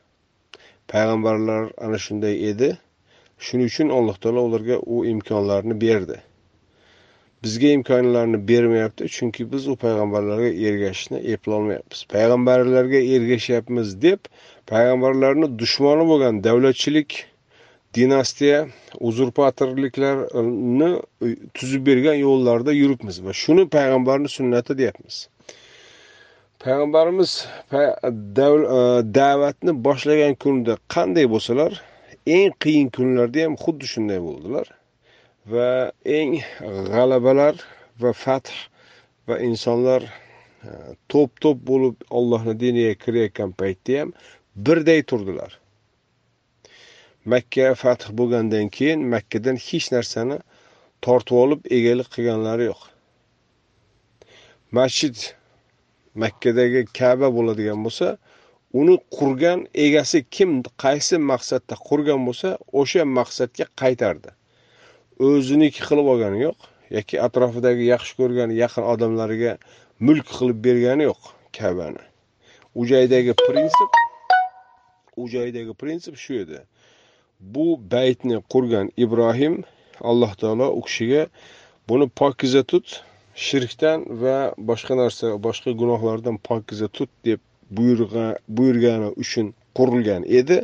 Payg'ambarlar 0.92 1.62
ana 1.84 1.98
shunday 1.98 2.34
edi. 2.50 2.70
Shuning 3.38 3.66
uchun 3.72 3.88
alloh 3.98 4.16
taolo 4.22 4.40
ularga 4.48 4.76
u 4.94 5.04
imkonlarni 5.12 5.80
berdi. 5.80 6.18
Bizga 7.44 7.68
imkonlarni 7.78 8.48
bermayapti 8.48 9.08
chunki 9.16 9.52
biz 9.52 9.68
u 9.68 9.74
payg'ambarlarga 9.84 10.50
ergashishni 10.68 11.18
eplolmayapmiz. 11.34 12.00
Payg'ambarlarga 12.14 13.00
ergashyapmiz 13.16 13.88
deb 14.02 14.20
payg'ambarlarni 14.72 15.58
dushmani 15.58 16.04
bo'lgan 16.10 16.44
davlatchilik 16.44 17.10
dinastiya 17.96 18.58
uzurpatorliklarni 19.08 20.90
tuzib 21.54 21.86
bergan 21.86 22.18
yo'llarda 22.26 22.72
yuribmiz 22.82 23.24
va 23.24 23.32
shuni 23.42 23.64
payg'ambarni 23.76 24.28
sunnati 24.38 24.78
deyapmiz. 24.80 25.16
Payg'ambarimiz 26.62 27.32
e, 27.72 27.82
da'vatni 29.18 29.72
boshlagan 29.86 30.34
kunda 30.42 30.76
qanday 30.94 31.26
bo'lsalar 31.34 31.72
eng 32.36 32.52
qiyin 32.62 32.88
kunlarda 32.96 33.44
ham 33.46 33.54
xuddi 33.64 33.86
shunday 33.92 34.20
bo'ldilar 34.26 34.66
va 35.52 35.68
eng 36.18 36.32
g'alabalar 36.94 37.54
va 38.02 38.12
fath 38.24 38.50
va 39.28 39.36
insonlar 39.48 40.02
e, 40.06 40.70
to'p 41.12 41.30
to'p 41.42 41.62
bo'lib 41.70 41.96
ollohni 42.18 42.54
diniga 42.64 42.94
kirayotgan 43.04 43.52
paytda 43.60 44.00
ham 44.00 44.10
birday 44.56 45.02
turdilar. 45.02 45.58
Makka 47.32 47.74
fath 47.74 48.04
bo'lgandan 48.18 48.68
keyin 48.76 49.00
makkadan 49.14 49.56
hech 49.68 49.88
narsani 49.94 50.38
tortib 51.04 51.36
olib 51.44 51.66
egalik 51.78 52.08
qilganlari 52.14 52.70
yo'q. 52.70 52.80
Masjid 54.78 55.16
makkadagi 56.22 56.82
kaba 56.98 57.28
bo'ladigan 57.36 57.80
bo'lsa 57.86 58.08
uni 58.80 58.96
qurgan 59.16 59.66
egasi 59.86 60.18
kim 60.36 60.50
qaysi 60.84 61.16
maqsadda 61.30 61.74
qurgan 61.88 62.20
bo'lsa 62.28 62.48
o'sha 62.80 63.02
maqsadga 63.18 63.66
qaytardi. 63.82 64.30
O'ziniki 65.28 65.80
qilib 65.88 66.06
olgani 66.12 66.42
yo'q 66.46 66.58
yoki 66.96 67.16
atrofidagi 67.26 67.84
yaxshi 67.92 68.14
ko'rgan 68.20 68.50
yaqin 68.62 68.84
odamlariga 68.92 69.52
mulk 70.06 70.26
qilib 70.36 70.58
bergani 70.66 71.08
yo'q 71.10 71.20
kabani. 71.58 72.02
U 72.78 72.84
joydagi 72.90 73.32
prinsip 73.46 73.90
u 75.16 75.28
joydagi 75.34 75.72
prinsip 75.80 76.16
shu 76.24 76.40
edi. 76.44 76.60
Bu 77.40 77.66
baytni 77.94 78.42
qurgan 78.52 78.92
ibrohim 79.04 79.54
alloh 80.10 80.32
taolo 80.40 80.68
u 80.78 80.80
kishiga 80.86 81.22
buni 81.88 82.06
pokiza 82.20 82.62
tut 82.70 83.02
shirkdan 83.36 84.04
va 84.22 84.36
boshqa 84.70 84.96
narsa 84.96 85.34
boshqa 85.46 85.74
gunohlardan 85.80 86.38
pokiza 86.48 86.88
tut 86.88 87.10
deb 87.28 87.40
buyurgani 88.58 89.10
uchun 89.22 89.52
qurilgan 89.76 90.24
edi. 90.40 90.58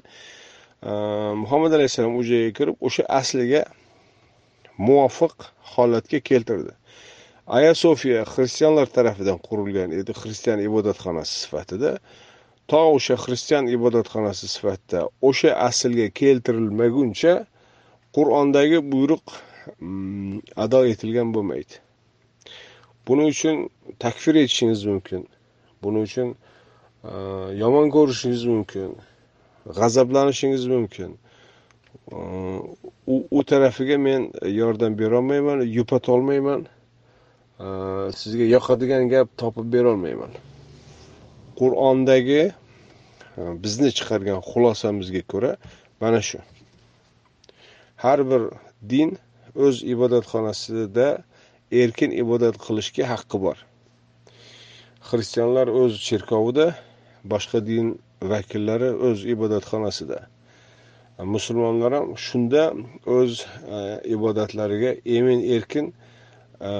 Muhammad 1.42 1.72
alayhissalom 1.78 2.16
u 2.20 2.22
joyga 2.30 2.52
kirib 2.58 2.76
o'sha 2.88 3.04
asliga 3.20 3.62
muvofiq 4.78 5.36
holatga 5.74 6.20
keltirdi. 6.30 6.72
Aya 7.46 7.74
sofiya 7.74 8.24
xristianlar 8.34 8.88
tarafidan 8.96 9.38
qurilgan 9.46 9.92
edi 10.00 10.12
xristian 10.22 10.58
ibodatxonasi 10.68 11.34
sifatida. 11.44 11.92
To 12.70 12.82
o'sha 12.96 13.16
xristian 13.24 13.68
ibodatxonasi 13.76 14.48
sifatida 14.56 15.00
o'sha 15.28 15.52
aslga 15.68 16.08
keltirilmaguncha 16.20 17.34
qur'ondagi 18.16 18.78
buyruq 18.92 19.26
mm, 19.78 20.38
ado 20.64 20.80
etilgan 20.92 21.34
bo'lmaydi. 21.36 21.82
Buning 23.06 23.28
uchun 23.34 23.70
takfir 23.98 24.34
etishingiz 24.34 24.84
mumkin. 24.84 25.28
Buning 25.82 26.04
uchun 26.08 26.28
e, 27.04 27.12
yomon 27.62 27.90
ko'rishingiz 27.90 28.44
mumkin. 28.44 28.96
G'azablanishingiz 29.78 30.66
mumkin. 30.66 31.18
E, 32.12 32.16
u 33.06 33.14
u 33.30 33.44
tarafiga 33.44 33.98
men 33.98 34.30
yordam 34.60 34.98
berolmayman 34.98 35.60
yupatolmayman 35.78 36.66
e, 37.60 37.66
sizga 38.20 38.44
yoqadigan 38.56 39.08
gap 39.08 39.28
topib 39.36 39.72
berolmayman. 39.72 40.32
Qur'ondagi 41.60 42.42
bizni 43.36 43.90
chiqargan 43.98 44.40
xulosamizga 44.50 45.22
ko'ra 45.32 45.56
mana 46.00 46.20
shu. 46.28 46.38
Har 47.96 48.20
bir 48.30 48.42
din 48.92 49.10
o'z 49.54 49.76
ibodatxonasida 49.94 51.08
erkin 51.72 52.12
ibodat 52.22 52.58
qilishga 52.64 53.08
haqqi 53.12 53.38
bor. 53.44 53.58
Xristianlar 55.08 55.68
o'z 55.80 55.98
cherkovida 56.06 56.66
boshqa 57.32 57.60
din 57.66 57.96
vakillari 58.32 58.90
o'z 59.08 59.24
ibodatxonasida. 59.34 60.20
Musulmonlar 61.34 61.92
ham 61.98 62.14
shunda 62.26 62.62
o'z 63.16 63.42
e, 63.76 63.78
ibodatlariga 64.14 64.94
emin 65.16 65.40
erkin 65.56 65.92
e, 65.92 66.72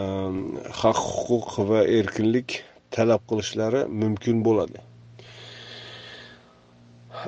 haq 0.83 0.99
huquq 1.27 1.59
va 1.71 1.83
erkinlik 1.99 2.63
talab 2.95 3.23
qilishlari 3.29 3.87
mumkin 4.03 4.43
bo'ladi. 4.47 4.92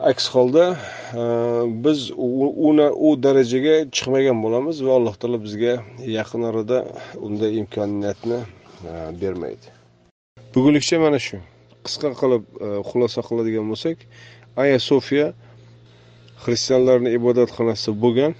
Aks 0.02 0.28
holda 0.28 0.76
e, 1.12 1.22
biz 1.84 2.10
uni 2.68 2.88
u 3.06 3.22
darajaga 3.22 3.76
chiqmagan 3.94 4.38
bo'lamiz 4.44 4.82
va 4.86 4.92
alloh 4.98 5.14
taolo 5.20 5.38
bizga 5.46 5.74
yaqin 6.18 6.42
orada 6.50 6.78
unday 7.26 7.58
imkoniyatni 7.62 8.38
e, 8.90 8.92
bermaydi. 9.20 9.66
Bugunlikcha 10.54 10.98
mana 10.98 11.18
shu. 11.26 11.38
Qisqa 11.86 12.10
qilib 12.20 12.44
e, 12.66 12.68
xulosa 12.90 13.20
qiladigan 13.28 13.66
bo'lsak 13.72 14.06
aya 14.62 14.78
sofiya 14.90 15.26
xristianlarni 16.44 17.10
ibodatxonasi 17.18 17.90
bo'lgan 18.04 18.34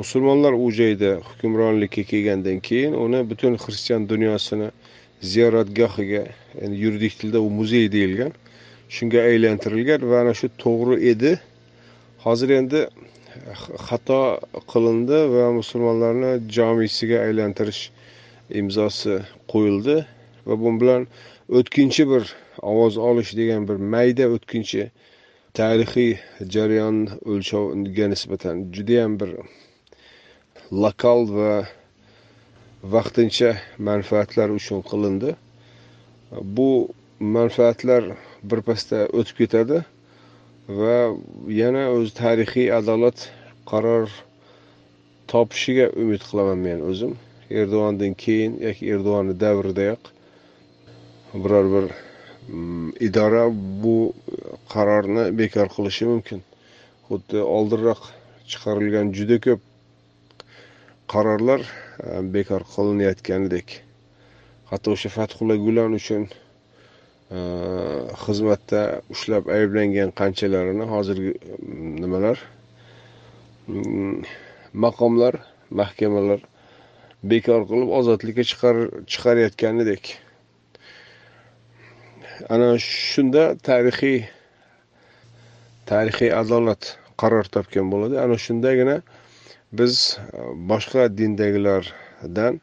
musulmonlar 0.00 0.52
u 0.64 0.70
joyda 0.78 1.10
hukmronlikka 1.28 2.02
kelgandan 2.10 2.58
keyin 2.68 2.92
uni 3.04 3.20
butun 3.30 3.54
xristian 3.64 4.08
dunyosini 4.12 4.68
ziyoratgohiga 5.32 6.22
ya'ni 6.60 6.76
yuridik 6.84 7.14
tilda 7.20 7.40
u 7.46 7.50
muzey 7.58 7.86
deyilgan 7.96 8.32
shunga 8.94 9.20
aylantirilgan 9.30 10.00
va 10.10 10.16
ana 10.22 10.34
shu 10.40 10.48
to'g'ri 10.64 10.96
edi. 11.12 11.32
Hozir 12.24 12.50
endi 12.60 12.80
xato 13.86 14.20
qilindi 14.72 15.18
va 15.34 15.44
musulmonlarni 15.58 16.32
jomiysiga 16.56 17.18
aylantirish 17.26 17.82
imzosi 18.60 19.14
qo'yildi 19.52 19.96
va 20.46 20.54
bu 20.62 20.70
bilan 20.80 21.02
o'tkinchi 21.58 22.02
bir 22.12 22.22
ovoz 22.72 22.94
olish 23.08 23.32
degan 23.40 23.62
bir 23.68 23.78
mayda 23.94 24.26
o'tkinchi 24.34 24.82
tarixiy 25.58 26.12
jarayon 26.54 26.98
o'lchoviga 27.30 28.06
nisbatan 28.14 28.56
judayam 28.74 29.12
bir 29.20 29.30
lokal 30.82 31.20
va 31.38 31.54
vaqtincha 32.94 33.50
manfaatlar 33.88 34.48
uchun 34.58 34.80
qilindi. 34.90 35.30
Bu 36.56 36.70
manfaatlar 37.36 38.02
birpasda 38.50 39.04
o'tib 39.18 39.36
ketadi 39.42 39.78
va 40.80 40.96
yana 41.60 41.84
o'zi 41.96 42.12
tarixiy 42.20 42.68
adolat 42.78 43.28
qaror 43.70 44.08
topishiga 45.32 45.86
umid 46.02 46.22
qilaman 46.28 46.58
men 46.66 46.82
o'zim. 46.90 47.12
Erdo'g'ondan 47.60 48.14
keyin 48.24 48.52
yoki 48.66 48.90
erdo'g'onni 48.94 49.34
davridayoq 49.44 50.10
biror 51.44 51.66
bir 51.74 51.86
mm, 52.48 52.90
idora 53.08 53.44
bu 53.82 53.96
qarorni 54.74 55.24
bekor 55.40 55.68
qilishi 55.76 56.08
mumkin. 56.12 56.40
Xuddi 57.08 57.42
oldinroq 57.56 58.02
chiqarilgan 58.50 59.12
juda 59.18 59.38
ko'p 59.46 59.60
qarorlar 61.12 61.60
e, 61.64 62.22
bekor 62.36 62.62
qilinayotganidek. 62.74 63.68
Hatto 64.70 64.96
o'sha 64.96 65.10
fathullo 65.18 65.56
gulen 65.66 65.98
uchun 66.00 66.28
Э, 67.34 67.40
xizmatda 68.24 68.80
ushlab 69.12 69.48
ayblangan 69.56 70.10
qanchalarini 70.20 70.84
hozirgi 70.90 71.32
nimalar? 72.02 72.38
Maqomlar 74.84 75.38
mahkamalar 75.80 76.44
bekor 77.32 77.64
qilib 77.70 77.90
ozodlikka 77.98 78.44
chiqarayotganidek. 78.50 80.12
Ana 82.54 82.68
shunda 82.84 83.44
tarixiy 83.70 84.20
tarixiy 85.90 86.30
adolat 86.42 86.92
qaror 87.22 87.50
topgan 87.56 87.90
bo'ladi. 87.94 88.20
Ana 88.26 88.38
shundagina 88.46 88.96
biz 89.80 89.94
boshqa 90.70 91.08
dindagilardan 91.22 92.62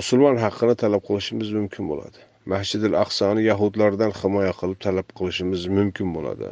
musulmon 0.00 0.42
haqqini 0.46 0.80
talab 0.84 1.02
qilishimiz 1.10 1.54
mumkin 1.60 1.92
bo'ladi. 1.92 2.27
Masjidil 2.52 2.94
aqsoni 3.04 3.42
yahudlardan 3.50 4.12
himoya 4.20 4.52
qilib 4.60 4.78
talab 4.86 5.08
qilishimiz 5.18 5.66
mumkin 5.78 6.14
bo'ladi. 6.16 6.50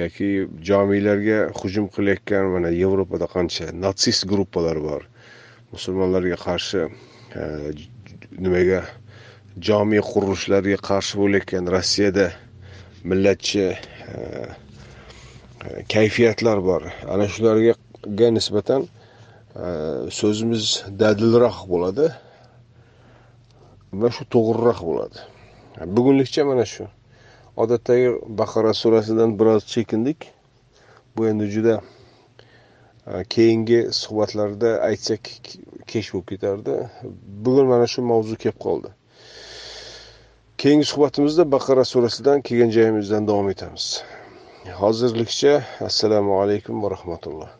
Yoki 0.00 0.28
jomiylarga 0.68 1.38
hujum 1.60 1.86
qilayotgan 1.94 2.50
mana 2.54 2.70
yevropada 2.82 3.26
qancha 3.34 3.66
natsist 3.84 4.26
gruppalar 4.32 4.78
bor. 4.88 5.02
Musulmonlarga 5.74 6.38
qarshi 6.46 6.82
e, 7.40 7.42
nimaga 8.44 8.80
jomi 9.68 10.00
qurilishlarga 10.10 10.78
qarshi 10.90 11.18
bo'layotgan 11.22 11.70
rossiyada 11.74 12.26
millatchi 13.10 13.66
e, 13.66 13.76
e, 15.66 15.68
kayfiyatlar 15.94 16.62
bor. 16.70 16.82
Ana 17.12 17.26
shularga 17.34 18.30
nisbatan 18.38 18.86
e, 18.86 19.66
so'zimiz 20.20 20.64
dadilroq 21.02 21.62
bo'ladi. 21.72 22.10
Va 23.92 24.10
shu 24.14 24.24
to'g'riroq 24.34 24.80
bo'ladi. 24.88 25.18
Bugunlikcha 25.96 26.44
mana 26.44 26.64
shu 26.72 26.86
odatdagi 27.62 28.10
baqara 28.40 28.74
surasidan 28.74 29.38
biroz 29.38 29.66
chekindik. 29.72 30.28
Bu 31.16 31.26
endi 31.30 31.46
juda 31.54 31.80
e, 33.06 33.24
keyingi 33.34 33.80
suhbatlarda 34.00 34.70
aytsak 34.88 35.22
kech 35.90 36.12
bo'lib 36.12 36.26
ketardi. 36.32 36.76
Bugun 37.44 37.66
mana 37.72 37.86
shu 37.92 38.06
mavzu 38.12 38.36
kelib 38.42 38.58
qoldi. 38.66 38.94
Keyingi 40.60 40.86
suhbatimizda 40.92 41.52
baqara 41.56 41.84
surasidan 41.92 42.42
kelgan 42.46 42.70
joyimizdan 42.76 43.28
davom 43.28 43.50
etamiz. 43.54 44.02
Hozirlikcha 44.82 45.54
assalomu 45.88 46.40
alaykum 46.42 46.82
va 46.82 46.90
rahmatulloh. 46.96 47.59